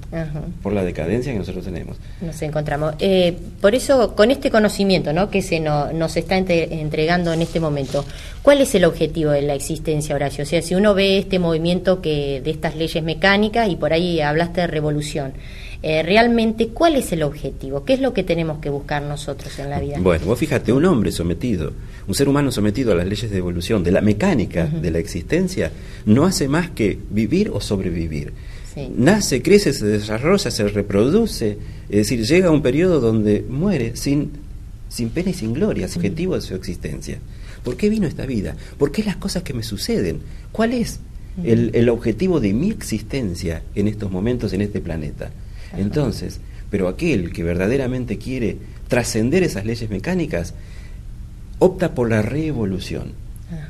por 0.62 0.72
la 0.72 0.82
decadencia 0.82 1.32
que 1.32 1.38
nosotros 1.38 1.64
tenemos. 1.64 1.96
Nos 2.20 2.40
encontramos. 2.42 2.94
Eh, 2.98 3.36
por 3.60 3.74
eso, 3.74 4.14
con 4.14 4.30
este 4.30 4.50
conocimiento 4.50 5.12
¿no? 5.12 5.30
que 5.30 5.42
se 5.42 5.60
nos 5.60 6.16
está 6.16 6.36
entregando 6.36 7.32
en 7.32 7.42
este 7.42 7.60
momento, 7.60 8.04
¿cuál 8.42 8.60
es 8.60 8.74
el 8.74 8.84
objetivo 8.84 9.30
de 9.30 9.42
la 9.42 9.54
existencia, 9.54 10.14
Horacio? 10.14 10.44
O 10.44 10.46
sea, 10.46 10.62
si 10.62 10.74
uno 10.74 10.94
ve 10.94 11.18
este 11.18 11.38
movimiento 11.38 12.00
que 12.00 12.40
de 12.42 12.50
estas 12.50 12.76
leyes 12.76 13.02
mecánicas 13.02 13.68
y 13.68 13.76
por 13.76 13.92
ahí 13.92 14.20
hablaste 14.20 14.62
de 14.62 14.66
revolución, 14.66 15.32
eh, 15.80 16.02
realmente, 16.02 16.68
¿cuál 16.68 16.96
es 16.96 17.12
el 17.12 17.22
objetivo? 17.22 17.84
¿Qué 17.84 17.92
es 17.92 18.00
lo 18.00 18.12
que 18.12 18.24
tenemos 18.24 18.58
que 18.58 18.68
buscar 18.68 19.00
nosotros 19.02 19.56
en 19.60 19.70
la 19.70 19.78
vida? 19.78 19.98
Bueno, 20.00 20.26
vos 20.26 20.38
fíjate, 20.38 20.72
un 20.72 20.84
hombre 20.84 21.12
sometido, 21.12 21.72
un 22.08 22.14
ser 22.14 22.28
humano 22.28 22.50
sometido 22.50 22.92
a 22.92 22.96
las 22.96 23.06
leyes 23.06 23.30
de 23.30 23.38
evolución, 23.38 23.84
de 23.84 23.92
la 23.92 24.00
mecánica 24.00 24.66
de 24.66 24.90
la 24.90 24.98
existencia, 24.98 25.70
no 26.04 26.24
hace 26.24 26.48
más 26.48 26.70
que 26.70 26.98
vivir 27.10 27.50
o 27.52 27.60
sobrevivir. 27.60 28.32
Nace, 28.96 29.42
crece, 29.42 29.72
se 29.72 29.86
desarrolla, 29.86 30.50
se 30.50 30.68
reproduce, 30.68 31.58
es 31.88 31.96
decir, 31.96 32.24
llega 32.24 32.48
a 32.48 32.52
un 32.52 32.62
periodo 32.62 33.00
donde 33.00 33.44
muere 33.48 33.96
sin, 33.96 34.30
sin 34.88 35.10
pena 35.10 35.30
y 35.30 35.34
sin 35.34 35.52
gloria, 35.52 35.86
es 35.86 35.96
objetivo 35.96 36.34
de 36.34 36.40
su 36.40 36.54
existencia. 36.54 37.18
¿Por 37.64 37.76
qué 37.76 37.88
vino 37.88 38.06
esta 38.06 38.26
vida? 38.26 38.56
¿Por 38.78 38.92
qué 38.92 39.02
las 39.02 39.16
cosas 39.16 39.42
que 39.42 39.54
me 39.54 39.62
suceden? 39.62 40.20
¿Cuál 40.52 40.72
es 40.72 41.00
el, 41.44 41.70
el 41.74 41.88
objetivo 41.88 42.40
de 42.40 42.52
mi 42.52 42.70
existencia 42.70 43.62
en 43.74 43.88
estos 43.88 44.10
momentos 44.10 44.52
en 44.52 44.60
este 44.60 44.80
planeta? 44.80 45.30
Entonces, 45.76 46.40
pero 46.70 46.88
aquel 46.88 47.32
que 47.32 47.42
verdaderamente 47.42 48.18
quiere 48.18 48.56
trascender 48.88 49.42
esas 49.42 49.64
leyes 49.64 49.90
mecánicas, 49.90 50.54
opta 51.58 51.94
por 51.94 52.10
la 52.10 52.22
revolución. 52.22 53.12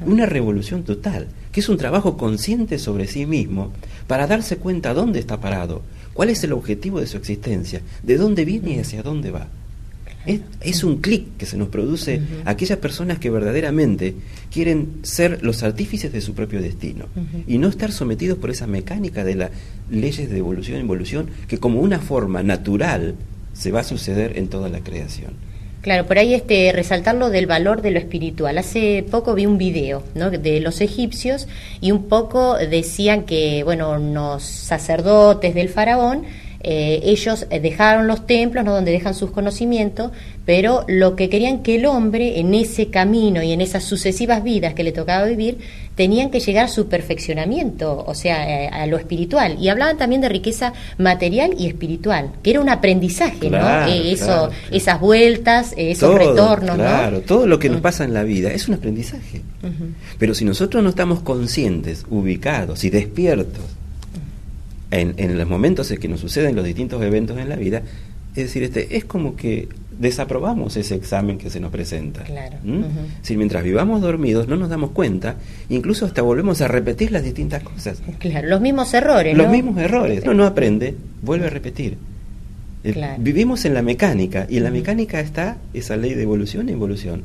Una 0.05 0.27
revolución 0.27 0.83
total, 0.83 1.29
que 1.59 1.63
es 1.63 1.69
un 1.69 1.77
trabajo 1.77 2.17
consciente 2.17 2.79
sobre 2.79 3.09
sí 3.09 3.27
mismo 3.27 3.73
para 4.07 4.29
darse 4.29 4.59
cuenta 4.59 4.95
dónde 4.95 5.19
está 5.19 5.41
parado, 5.41 5.83
cuál 6.15 6.31
es 6.31 6.45
el 6.45 6.53
objetivo 6.53 7.01
de 7.01 7.09
su 7.09 7.17
existencia, 7.17 7.81
de 8.05 8.17
dónde 8.17 8.45
viene 8.45 8.77
y 8.77 8.79
hacia 8.79 9.03
dónde 9.03 9.33
va. 9.33 9.49
Es, 10.61 10.85
un 10.85 10.99
clic 10.99 11.37
que 11.37 11.47
se 11.47 11.57
nos 11.57 11.67
produce 11.67 12.23
a 12.45 12.51
aquellas 12.51 12.79
personas 12.79 13.19
que 13.19 13.31
verdaderamente 13.31 14.15
quieren 14.53 15.01
ser 15.03 15.43
los 15.43 15.65
artífices 15.65 16.13
de 16.13 16.21
su 16.21 16.33
propio 16.33 16.63
destino 16.63 17.07
y 17.49 17.59
no 17.59 17.67
estar 17.67 17.91
sometidos 17.91 18.39
por 18.39 18.51
esa 18.51 18.69
mecánica 18.69 19.25
de 19.25 19.35
las 19.35 19.51
leyes 19.91 20.31
de 20.31 20.39
evolución 20.39 20.79
y 20.79 20.83
involución 20.83 21.27
que 21.49 21.59
como 21.59 21.81
una 21.81 21.99
forma 21.99 22.45
natural 22.45 23.17
se 23.53 23.73
va 23.73 23.81
a 23.81 23.85
suceder 23.85 24.39
en 24.39 24.47
toda 24.47 24.69
la 24.69 24.79
creación. 24.79 25.33
Claro, 25.81 26.07
por 26.07 26.19
ahí 26.19 26.35
este 26.35 26.73
resaltarlo 26.73 27.31
del 27.31 27.47
valor 27.47 27.83
de 27.83 27.93
lo 27.93 27.99
espiritual. 28.01 28.59
Hace 28.59 29.05
poco 29.09 29.35
vi 29.35 29.47
un 29.47 29.59
video 29.59 30.03
¿no? 30.15 30.31
de 30.31 30.61
los 30.61 30.81
egipcios 30.81 31.47
y 31.81 31.93
un 31.93 32.09
poco 32.09 32.57
decían 32.57 33.23
que 33.25 33.63
bueno 33.63 33.97
los 33.97 34.43
sacerdotes 34.43 35.55
del 35.55 35.69
faraón 35.69 36.25
eh, 36.61 37.01
ellos 37.05 37.47
dejaron 37.49 38.09
los 38.09 38.27
templos, 38.27 38.65
¿no? 38.65 38.75
donde 38.75 38.91
dejan 38.91 39.15
sus 39.15 39.31
conocimientos, 39.31 40.11
pero 40.45 40.85
lo 40.89 41.15
que 41.15 41.29
querían 41.29 41.63
que 41.63 41.77
el 41.77 41.87
hombre 41.87 42.41
en 42.41 42.53
ese 42.53 42.89
camino 42.89 43.43
y 43.43 43.53
en 43.53 43.61
esas 43.61 43.85
sucesivas 43.85 44.43
vidas 44.43 44.75
que 44.75 44.83
le 44.83 44.91
tocaba 44.91 45.25
vivir, 45.27 45.59
tenían 45.99 46.31
que 46.31 46.39
llegar 46.39 46.67
a 46.67 46.69
su 46.69 46.87
perfeccionamiento, 46.87 48.05
o 48.07 48.15
sea, 48.15 48.67
eh, 48.67 48.69
a, 48.69 48.87
lo 48.87 48.99
espiritual. 48.99 49.57
Y 49.61 49.69
hablaban 49.69 49.97
también 49.97 50.21
de 50.21 50.29
riqueza 50.29 50.73
material 50.97 51.57
y 51.59 51.67
espiritual, 51.67 52.31
que 52.41 52.51
era 52.51 52.61
un 52.61 52.69
aprendizaje, 52.69 53.51
¿no? 53.51 53.85
eso, 53.89 54.49
Esas 54.71 55.01
vueltas, 55.01 55.75
esos 55.77 56.15
retornos, 56.15 56.77
claro, 56.77 57.21
todo 57.23 57.49
lo 57.49 57.59
que 57.59 57.69
nos 57.69 57.81
pasa 57.81 58.05
en 58.05 58.15
la 58.15 58.23
vida 58.23 58.53
es 58.53 58.69
un 58.69 58.75
aprendizaje. 58.75 59.43
Pero 60.21 60.35
si 60.35 60.45
nosotros 60.45 60.85
no 60.85 60.91
estamos 60.91 61.19
conscientes, 61.19 62.07
ubicados 62.09 62.85
y 62.85 62.91
despiertos 62.91 63.65
en, 64.93 65.37
los 65.37 65.49
momentos 65.49 65.91
en 65.91 65.99
que 65.99 66.07
nos 66.07 66.21
suceden 66.21 66.55
los 66.55 66.65
distintos 66.65 67.03
eventos 67.03 67.37
en 67.39 67.49
la 67.49 67.57
vida, 67.57 67.83
es 68.37 68.45
decir, 68.45 68.63
este, 68.63 68.97
es 68.97 69.05
como 69.05 69.35
que 69.35 69.67
desaprobamos 69.99 70.77
ese 70.77 70.95
examen 70.95 71.39
que 71.39 71.51
se 71.51 71.61
nos 71.61 71.71
presenta. 71.71 72.23
Claro. 72.25 72.57
Si 73.23 73.37
mientras 73.37 73.63
vivamos 73.65 74.01
dormidos 74.01 74.49
no 74.49 74.57
nos 74.57 74.69
damos 74.69 74.91
cuenta, 74.91 75.37
incluso 75.69 76.07
hasta 76.07 76.23
volvemos 76.23 76.61
a 76.61 76.69
repetir 76.69 77.13
las 77.13 77.23
distintas 77.23 77.63
cosas. 77.63 78.03
Claro, 78.19 78.49
los 78.49 78.61
mismos 78.61 78.93
errores. 78.95 79.37
Los 79.37 79.51
mismos 79.51 79.79
errores. 79.79 80.23
Uno 80.25 80.35
no 80.35 80.45
aprende, 80.45 80.95
vuelve 81.23 81.47
a 81.47 81.51
repetir. 81.51 81.99
Eh, 82.85 83.17
vivimos 83.19 83.65
en 83.65 83.75
la 83.75 83.83
mecánica 83.83 84.47
y 84.49 84.59
en 84.59 84.65
la 84.65 84.71
mecánica 84.71 85.21
está 85.21 85.59
esa 85.75 85.97
ley 85.97 86.15
de 86.15 86.23
evolución 86.23 86.69
e 86.69 86.73
involución 86.73 87.23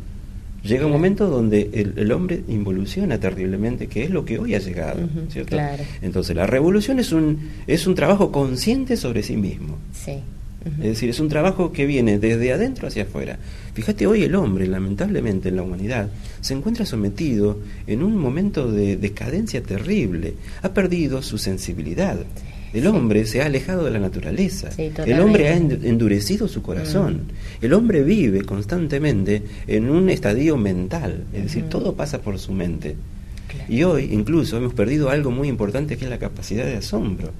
Llega 0.63 0.86
un 0.86 0.93
momento 0.93 1.27
donde 1.27 1.69
el, 1.73 2.12
hombre 2.13 2.41
involuciona 2.47 3.19
terriblemente, 3.19 3.88
que 3.88 4.05
es 4.05 4.09
lo 4.09 4.23
que 4.23 4.39
hoy 4.39 4.55
ha 4.55 4.59
llegado, 4.59 5.01
¿cierto? 5.29 5.57
Entonces 6.01 6.36
la 6.36 6.47
revolución 6.47 6.99
es 6.99 7.12
un, 7.12 7.49
es 7.67 7.86
un 7.86 7.95
trabajo 7.95 8.31
consciente 8.31 8.95
sobre 8.95 9.23
sí 9.23 9.36
mismo. 9.36 9.77
Sí. 9.91 10.19
Es 10.65 10.84
decir, 10.84 11.10
es 11.10 11.19
un 11.19 11.30
trabajo 11.30 11.71
que 11.71 11.86
viene 11.86 12.19
desde 12.19 12.54
adentro 12.54 12.88
hacia 12.88 13.04
afuera. 13.04 13.38
Fíjate, 13.73 14.08
hoy 14.08 14.23
el 14.23 14.36
hombre, 14.36 14.67
lamentablemente 14.67 15.49
en 15.49 15.58
la 15.58 15.63
humanidad, 15.63 16.10
se 16.41 16.54
encuentra 16.54 16.86
sometido 16.86 17.60
en 17.88 18.04
un 18.04 18.17
momento 18.17 18.71
de 18.71 18.97
decadencia 18.97 19.62
terrible. 19.62 20.36
Ha 20.62 20.73
perdido 20.73 21.21
su 21.21 21.38
sensibilidad. 21.38 22.17
El 22.73 22.88
hombre 22.88 23.26
se 23.26 23.41
ha 23.41 23.45
alejado 23.45 23.86
de 23.86 23.91
la 23.91 23.99
naturaleza. 23.99 24.69
el 24.78 25.19
hombre 25.19 25.49
ha 25.49 25.56
endurecido 25.56 26.47
su 26.47 26.63
corazón. 26.63 27.28
Mm. 27.62 27.65
El 27.65 27.73
hombre 27.73 28.04
vive 28.04 28.41
constantemente 28.43 29.43
en 29.67 29.89
un 29.89 30.10
estadio 30.10 30.58
mental, 30.58 31.23
es 31.34 31.43
decir, 31.43 31.65
todo 31.69 31.93
pasa 31.93 32.21
por 32.21 32.39
su 32.39 32.52
mente. 32.52 32.95
Y 33.69 33.84
hoy 33.84 34.10
incluso 34.12 34.58
hemos 34.58 34.73
perdido 34.73 35.10
algo 35.12 35.30
muy 35.30 35.47
importante 35.47 35.97
que 35.97 36.06
es 36.06 36.10
la 36.10 36.17
capacidad 36.17 36.65
de 36.65 36.78
asombro. 36.78 37.32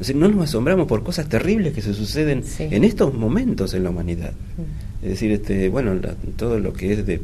Es 0.00 0.06
decir, 0.06 0.16
no 0.16 0.28
nos 0.28 0.44
asombramos 0.44 0.86
por 0.86 1.02
cosas 1.02 1.28
terribles 1.28 1.74
que 1.74 1.82
se 1.82 1.92
suceden 1.92 2.44
en 2.60 2.84
estos 2.84 3.12
momentos 3.14 3.74
en 3.74 3.82
la 3.82 3.90
humanidad. 3.90 4.30
Mm. 4.30 5.04
Es 5.04 5.10
decir, 5.10 5.32
este, 5.32 5.68
bueno, 5.68 5.94
todo 6.36 6.60
lo 6.60 6.72
que 6.72 6.92
es 6.92 7.06
de, 7.06 7.20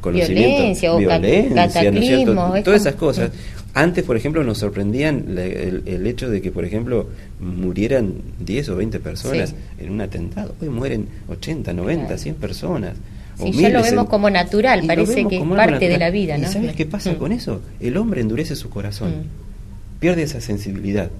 conocimiento, 0.00 0.98
violencia, 0.98 1.90
¿no 2.26 2.62
todas 2.62 2.80
esas 2.80 2.94
cosas. 2.94 3.30
Antes, 3.74 4.04
por 4.04 4.16
ejemplo, 4.16 4.42
nos 4.44 4.58
sorprendían 4.58 5.36
el, 5.36 6.06
hecho 6.06 6.30
de 6.30 6.40
que, 6.40 6.50
por 6.52 6.64
ejemplo, 6.64 7.08
murieran 7.40 8.14
10 8.40 8.68
o 8.70 8.76
20 8.76 9.00
personas 9.00 9.54
en 9.78 9.90
un 9.90 10.00
atentado. 10.00 10.54
Hoy 10.60 10.68
mueren 10.68 11.08
80, 11.28 11.72
90, 11.72 12.18
100 12.18 12.34
personas. 12.36 12.94
Sí, 13.40 13.52
ya 13.52 13.68
lo 13.68 13.82
vemos 13.82 14.08
como 14.08 14.30
natural, 14.30 14.82
parece 14.84 15.26
que 15.26 15.38
es 15.38 15.42
parte 15.44 15.88
de 15.88 15.98
la 15.98 16.10
vida. 16.10 16.38
¿no? 16.38 16.48
¿Y 16.48 16.52
sabes 16.52 16.74
qué 16.74 16.86
pasa 16.86 17.12
mm. 17.12 17.16
con 17.16 17.30
eso? 17.30 17.60
El 17.78 17.96
hombre 17.96 18.20
endurece 18.20 18.56
su 18.56 18.68
corazón, 18.68 19.10
mm. 19.10 20.00
pierde 20.00 20.22
esa 20.22 20.40
sensibilidad 20.40 21.10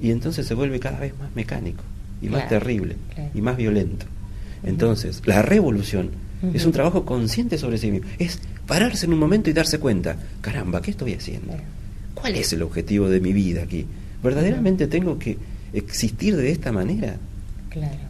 y 0.00 0.10
entonces 0.10 0.46
se 0.46 0.54
vuelve 0.54 0.80
cada 0.80 0.98
vez 0.98 1.12
más 1.18 1.34
mecánico 1.34 1.82
y 2.22 2.28
más 2.28 2.48
terrible 2.48 2.96
y 3.34 3.40
más 3.40 3.56
violento. 3.56 4.06
Entonces, 4.62 5.22
la 5.24 5.42
revolución 5.42 6.10
es 6.54 6.64
un 6.64 6.72
trabajo 6.72 7.04
consciente 7.04 7.58
sobre 7.58 7.78
sí 7.78 7.90
mismo, 7.90 8.08
es 8.18 8.40
pararse 8.66 9.06
en 9.06 9.12
un 9.12 9.18
momento 9.18 9.50
y 9.50 9.52
darse 9.52 9.78
cuenta, 9.78 10.16
caramba, 10.40 10.80
¿qué 10.80 10.90
estoy 10.92 11.14
haciendo? 11.14 11.54
¿Cuál 12.14 12.36
es 12.36 12.52
el 12.52 12.62
objetivo 12.62 13.08
de 13.08 13.20
mi 13.20 13.32
vida 13.32 13.62
aquí? 13.62 13.86
¿Verdaderamente 14.22 14.86
tengo 14.86 15.18
que 15.18 15.38
existir 15.72 16.36
de 16.36 16.50
esta 16.50 16.72
manera? 16.72 17.16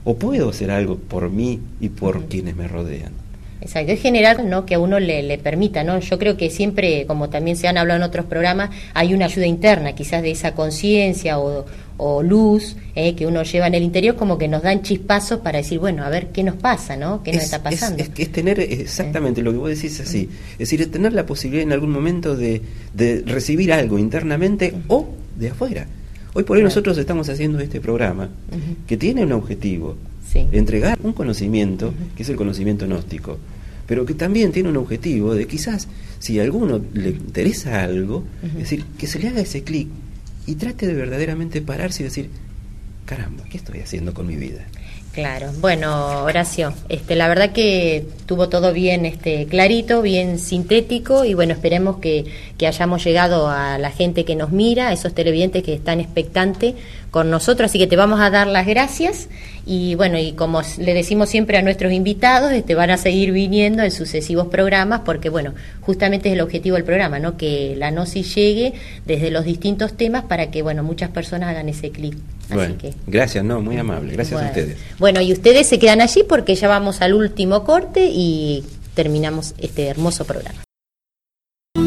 ¿O 0.05 0.17
puedo 0.17 0.49
hacer 0.51 0.71
algo 0.71 0.97
por 0.97 1.31
mí 1.31 1.61
y 1.81 1.91
por 1.91 2.27
quienes 2.27 2.57
me 2.57 2.67
rodean? 2.67 3.13
Exacto, 3.61 3.93
es 3.93 4.01
general 4.01 4.49
¿no? 4.49 4.65
que 4.65 4.75
a 4.75 4.79
uno 4.79 4.99
le, 4.99 5.23
le, 5.23 5.37
permita, 5.37 5.85
¿no? 5.85 6.01
Yo 6.01 6.19
creo 6.19 6.37
que 6.37 6.49
siempre, 6.49 7.05
como 7.07 7.29
también 7.29 7.57
se 7.57 7.69
han 7.69 7.77
hablado 7.77 7.99
en 7.99 8.05
otros 8.05 8.25
programas, 8.25 8.71
hay 8.95 9.13
una 9.13 9.27
ayuda 9.27 9.47
interna, 9.47 9.95
quizás 9.95 10.23
de 10.23 10.31
esa 10.31 10.55
conciencia 10.55 11.39
o, 11.39 11.67
o, 11.99 12.23
luz 12.23 12.77
eh, 12.95 13.15
que 13.15 13.27
uno 13.27 13.43
lleva 13.43 13.67
en 13.67 13.75
el 13.75 13.83
interior, 13.83 14.17
como 14.17 14.39
que 14.39 14.49
nos 14.49 14.63
dan 14.63 14.83
chispazos 14.83 15.41
para 15.41 15.59
decir, 15.59 15.79
bueno, 15.79 16.05
a 16.05 16.09
ver 16.09 16.29
qué 16.29 16.43
nos 16.43 16.57
pasa, 16.57 16.97
¿no? 16.97 17.23
¿Qué 17.23 17.33
nos 17.33 17.43
está 17.43 17.63
pasando? 17.63 18.03
Es, 18.03 18.11
es, 18.17 18.33
tener 18.33 18.61
exactamente 18.61 19.43
lo 19.43 19.53
que 19.53 19.59
vos 19.59 19.69
decís 19.69 20.01
así, 20.01 20.29
es 20.53 20.59
decir, 20.59 20.81
es 20.81 20.91
tener 20.91 21.13
la 21.13 21.27
posibilidad 21.27 21.63
en 21.63 21.73
algún 21.73 21.91
momento 21.91 22.37
de, 22.37 22.63
de 22.95 23.23
recibir 23.27 23.75
algo 23.75 23.99
internamente 23.99 24.73
o 24.89 25.07
de 25.37 25.51
afuera. 25.51 25.87
Hoy 26.33 26.45
por 26.45 26.57
hoy 26.57 26.63
nosotros 26.63 26.97
estamos 26.97 27.29
haciendo 27.29 27.59
este 27.59 27.81
programa 27.81 28.29
que 28.87 28.97
tiene 28.97 29.25
un 29.25 29.33
objetivo, 29.33 29.97
entregar 30.35 30.99
un 31.03 31.13
conocimiento, 31.13 31.93
que 32.17 32.23
es 32.23 32.29
el 32.29 32.37
conocimiento 32.37 32.87
gnóstico, 32.87 33.39
pero 33.87 34.07
que 34.07 34.15
también 34.15 34.53
tiene 34.53 34.69
un 34.69 34.77
objetivo 34.77 35.35
de 35.35 35.47
quizás, 35.47 35.89
si 36.19 36.39
a 36.39 36.43
alguno 36.43 36.81
le 36.95 37.11
interesa 37.11 37.83
algo, 37.83 38.25
es 38.43 38.55
decir, 38.55 38.85
que 38.99 39.07
se 39.07 39.19
le 39.19 39.29
haga 39.29 39.41
ese 39.41 39.63
clic 39.63 39.89
y 40.47 40.55
trate 40.55 40.87
de 40.87 40.95
verdaderamente 40.95 41.61
pararse 41.61 42.03
y 42.03 42.05
decir, 42.05 42.31
caramba, 43.05 43.45
¿qué 43.51 43.57
estoy 43.57 43.81
haciendo 43.81 44.15
con 44.15 44.27
mi 44.27 44.37
vida? 44.37 44.65
Claro, 45.13 45.51
bueno, 45.61 46.23
Horacio, 46.23 46.73
este, 46.89 47.17
la 47.17 47.27
verdad 47.27 47.51
que 47.51 48.07
tuvo 48.27 48.49
todo 48.49 48.73
bien 48.73 49.05
este, 49.07 49.47
clarito, 49.47 50.03
bien 50.03 50.39
sintético 50.39 51.25
y 51.25 51.35
bueno, 51.35 51.53
esperemos 51.53 51.97
que, 51.97 52.27
que 52.61 52.67
hayamos 52.67 53.03
llegado 53.03 53.49
a 53.49 53.79
la 53.79 53.91
gente 53.91 54.27
que 54.27 54.37
nos 54.37 54.51
mira, 54.51 54.89
a 54.89 54.93
esos 54.93 55.15
televidentes 55.15 55.63
que 55.63 55.73
están 55.73 55.99
expectantes 55.99 56.75
con 57.11 57.31
nosotros, 57.31 57.71
así 57.71 57.79
que 57.79 57.87
te 57.87 57.97
vamos 57.97 58.21
a 58.21 58.29
dar 58.29 58.47
las 58.49 58.67
gracias 58.67 59.31
y 59.65 59.95
bueno, 59.95 60.19
y 60.19 60.33
como 60.33 60.61
le 60.77 60.93
decimos 60.93 61.31
siempre 61.31 61.57
a 61.57 61.63
nuestros 61.63 61.91
invitados, 61.91 62.53
este, 62.53 62.75
van 62.75 62.91
a 62.91 62.99
seguir 62.99 63.33
viniendo 63.33 63.83
en 63.83 63.91
sucesivos 63.91 64.49
programas 64.49 65.01
porque 65.07 65.31
bueno, 65.31 65.55
justamente 65.81 66.29
es 66.29 66.35
el 66.35 66.43
objetivo 66.43 66.77
del 66.77 66.85
programa, 66.85 67.19
¿no? 67.19 67.39
Que 67.39 67.77
la 67.79 67.91
gnosis 67.91 68.35
llegue 68.35 68.75
desde 69.07 69.31
los 69.31 69.47
distintos 69.47 69.97
temas 69.97 70.25
para 70.25 70.51
que 70.51 70.61
bueno, 70.61 70.83
muchas 70.83 71.09
personas 71.09 71.49
hagan 71.49 71.71
ese 71.71 71.91
clic. 71.91 72.15
Bueno, 72.53 72.75
gracias, 73.07 73.43
no, 73.43 73.63
muy 73.63 73.79
amable, 73.79 74.13
gracias 74.13 74.39
a 74.39 74.45
ustedes. 74.45 74.77
Bueno, 74.99 75.23
y 75.23 75.33
ustedes 75.33 75.67
se 75.67 75.79
quedan 75.79 76.03
allí 76.03 76.25
porque 76.29 76.55
ya 76.55 76.69
vamos 76.69 77.01
al 77.01 77.15
último 77.15 77.65
corte 77.65 78.11
y 78.13 78.67
terminamos 78.95 79.55
este 79.57 79.87
hermoso 79.87 80.27
programa. 80.27 80.61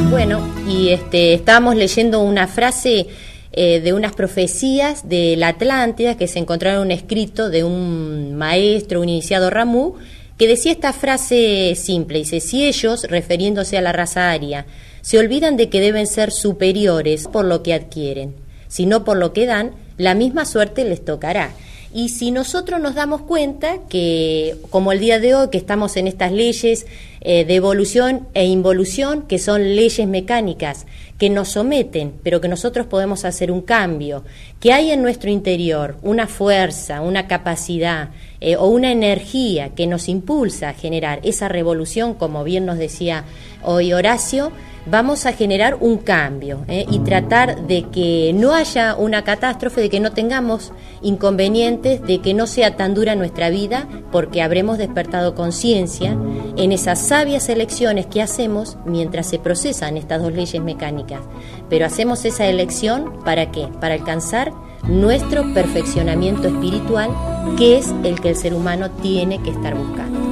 Bueno, 0.09 0.42
este, 0.89 1.33
estábamos 1.33 1.75
leyendo 1.75 2.21
una 2.21 2.47
frase 2.47 3.07
eh, 3.51 3.81
de 3.81 3.93
unas 3.93 4.13
profecías 4.13 5.07
de 5.07 5.35
la 5.37 5.49
Atlántida 5.49 6.17
que 6.17 6.27
se 6.27 6.39
encontraron 6.39 6.81
en 6.81 6.85
un 6.87 6.91
escrito 6.91 7.49
de 7.49 7.63
un 7.63 8.35
maestro, 8.35 9.01
un 9.01 9.09
iniciado 9.09 9.49
Ramú, 9.49 9.95
que 10.37 10.47
decía 10.47 10.71
esta 10.71 10.93
frase 10.93 11.75
simple, 11.75 12.19
dice, 12.19 12.39
si 12.39 12.65
ellos, 12.65 13.03
refiriéndose 13.03 13.77
a 13.77 13.81
la 13.81 13.91
raza 13.91 14.31
aria, 14.31 14.65
se 15.01 15.19
olvidan 15.19 15.57
de 15.57 15.69
que 15.69 15.81
deben 15.81 16.07
ser 16.07 16.31
superiores 16.31 17.27
por 17.27 17.45
lo 17.45 17.61
que 17.61 17.73
adquieren, 17.73 18.33
sino 18.67 19.03
por 19.03 19.17
lo 19.17 19.33
que 19.33 19.45
dan, 19.45 19.71
la 19.97 20.15
misma 20.15 20.45
suerte 20.45 20.83
les 20.83 21.05
tocará. 21.05 21.51
Y 21.93 22.09
si 22.09 22.31
nosotros 22.31 22.81
nos 22.81 22.95
damos 22.95 23.21
cuenta 23.21 23.77
que, 23.87 24.55
como 24.71 24.91
el 24.91 24.99
día 24.99 25.19
de 25.19 25.35
hoy, 25.35 25.49
que 25.51 25.59
estamos 25.59 25.95
en 25.95 26.07
estas 26.07 26.31
leyes 26.31 26.87
eh, 27.25 27.45
de 27.45 27.55
evolución 27.55 28.27
e 28.33 28.43
involución, 28.45 29.21
que 29.27 29.39
son 29.39 29.75
leyes 29.77 30.05
mecánicas 30.05 30.85
que 31.17 31.29
nos 31.29 31.49
someten, 31.49 32.13
pero 32.21 32.41
que 32.41 32.49
nosotros 32.49 32.85
podemos 32.85 33.23
hacer 33.23 33.49
un 33.49 33.61
cambio, 33.61 34.25
que 34.59 34.73
hay 34.73 34.91
en 34.91 35.01
nuestro 35.01 35.29
interior 35.29 35.95
una 36.01 36.27
fuerza, 36.27 36.99
una 36.99 37.27
capacidad 37.27 38.09
eh, 38.41 38.57
o 38.57 38.67
una 38.67 38.91
energía 38.91 39.69
que 39.69 39.87
nos 39.87 40.09
impulsa 40.09 40.67
a 40.67 40.73
generar 40.73 41.21
esa 41.23 41.47
revolución, 41.47 42.13
como 42.13 42.43
bien 42.43 42.65
nos 42.65 42.77
decía 42.77 43.23
hoy 43.63 43.93
Horacio, 43.93 44.51
vamos 44.85 45.25
a 45.25 45.33
generar 45.33 45.77
un 45.79 45.97
cambio 45.97 46.65
¿eh? 46.67 46.85
y 46.89 46.99
tratar 46.99 47.67
de 47.67 47.83
que 47.83 48.31
no 48.33 48.53
haya 48.53 48.95
una 48.95 49.23
catástrofe, 49.23 49.81
de 49.81 49.89
que 49.89 49.99
no 49.99 50.11
tengamos 50.11 50.71
inconvenientes, 51.01 52.01
de 52.01 52.19
que 52.19 52.33
no 52.33 52.47
sea 52.47 52.75
tan 52.75 52.93
dura 52.93 53.15
nuestra 53.15 53.49
vida, 53.49 53.87
porque 54.11 54.41
habremos 54.41 54.77
despertado 54.77 55.35
conciencia 55.35 56.17
en 56.57 56.71
esas 56.71 56.99
sabias 56.99 57.49
elecciones 57.49 58.05
que 58.05 58.21
hacemos 58.21 58.77
mientras 58.85 59.27
se 59.27 59.39
procesan 59.39 59.97
estas 59.97 60.21
dos 60.21 60.33
leyes 60.33 60.61
mecánicas. 60.61 61.21
Pero 61.69 61.85
hacemos 61.85 62.25
esa 62.25 62.45
elección 62.47 63.23
para 63.23 63.51
qué? 63.51 63.67
Para 63.79 63.95
alcanzar 63.95 64.51
nuestro 64.87 65.53
perfeccionamiento 65.53 66.49
espiritual, 66.49 67.09
que 67.57 67.77
es 67.77 67.93
el 68.03 68.19
que 68.19 68.29
el 68.29 68.35
ser 68.35 68.53
humano 68.53 68.91
tiene 69.01 69.41
que 69.41 69.51
estar 69.51 69.75
buscando. 69.75 70.22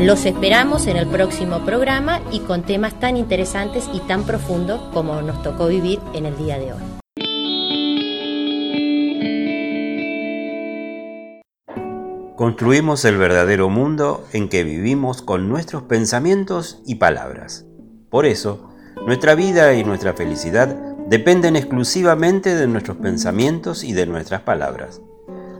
Los 0.00 0.24
esperamos 0.24 0.86
en 0.86 0.96
el 0.96 1.06
próximo 1.06 1.58
programa 1.66 2.22
y 2.32 2.40
con 2.40 2.62
temas 2.62 2.98
tan 2.98 3.18
interesantes 3.18 3.86
y 3.92 4.00
tan 4.00 4.24
profundos 4.24 4.80
como 4.94 5.20
nos 5.20 5.42
tocó 5.42 5.66
vivir 5.66 6.00
en 6.14 6.24
el 6.24 6.38
día 6.38 6.58
de 6.58 6.72
hoy. 6.72 6.80
Construimos 12.34 13.04
el 13.04 13.18
verdadero 13.18 13.68
mundo 13.68 14.24
en 14.32 14.48
que 14.48 14.64
vivimos 14.64 15.20
con 15.20 15.50
nuestros 15.50 15.82
pensamientos 15.82 16.80
y 16.86 16.94
palabras. 16.94 17.66
Por 18.08 18.24
eso, 18.24 18.70
nuestra 19.06 19.34
vida 19.34 19.74
y 19.74 19.84
nuestra 19.84 20.14
felicidad 20.14 20.68
dependen 21.08 21.56
exclusivamente 21.56 22.54
de 22.54 22.66
nuestros 22.66 22.96
pensamientos 22.96 23.84
y 23.84 23.92
de 23.92 24.06
nuestras 24.06 24.40
palabras. 24.40 25.02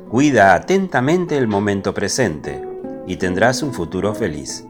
Cuida 0.08 0.54
atentamente 0.54 1.36
el 1.36 1.46
momento 1.46 1.92
presente 1.92 2.69
y 3.10 3.16
tendrás 3.16 3.64
un 3.64 3.74
futuro 3.74 4.14
feliz. 4.14 4.64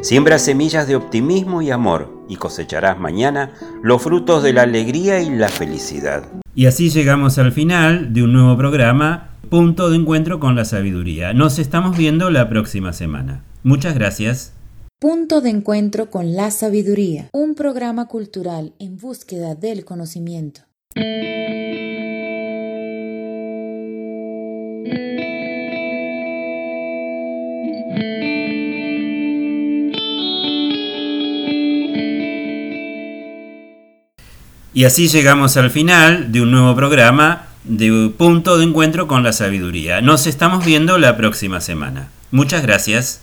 Siembra 0.00 0.38
semillas 0.38 0.86
de 0.86 0.94
optimismo 0.94 1.60
y 1.60 1.72
amor 1.72 2.24
y 2.28 2.36
cosecharás 2.36 3.00
mañana 3.00 3.52
los 3.82 4.00
frutos 4.00 4.44
de 4.44 4.52
la 4.52 4.62
alegría 4.62 5.20
y 5.20 5.30
la 5.30 5.48
felicidad. 5.48 6.22
Y 6.54 6.66
así 6.66 6.88
llegamos 6.88 7.38
al 7.38 7.50
final 7.50 8.12
de 8.12 8.22
un 8.22 8.32
nuevo 8.32 8.56
programa, 8.56 9.34
Punto 9.48 9.90
de 9.90 9.96
Encuentro 9.96 10.38
con 10.38 10.54
la 10.54 10.64
Sabiduría. 10.64 11.32
Nos 11.32 11.58
estamos 11.58 11.96
viendo 11.96 12.30
la 12.30 12.48
próxima 12.48 12.92
semana. 12.92 13.42
Muchas 13.64 13.94
gracias. 13.94 14.52
Punto 15.00 15.40
de 15.40 15.50
Encuentro 15.50 16.10
con 16.10 16.36
la 16.36 16.52
Sabiduría, 16.52 17.28
un 17.32 17.56
programa 17.56 18.06
cultural 18.06 18.72
en 18.78 18.98
búsqueda 18.98 19.56
del 19.56 19.84
conocimiento. 19.84 20.60
Y 34.80 34.86
así 34.86 35.08
llegamos 35.08 35.58
al 35.58 35.70
final 35.70 36.32
de 36.32 36.40
un 36.40 36.52
nuevo 36.52 36.74
programa 36.74 37.48
de 37.64 38.10
Punto 38.16 38.56
de 38.56 38.64
Encuentro 38.64 39.06
con 39.06 39.22
la 39.22 39.34
Sabiduría. 39.34 40.00
Nos 40.00 40.26
estamos 40.26 40.64
viendo 40.64 40.96
la 40.96 41.18
próxima 41.18 41.60
semana. 41.60 42.08
Muchas 42.30 42.62
gracias. 42.62 43.20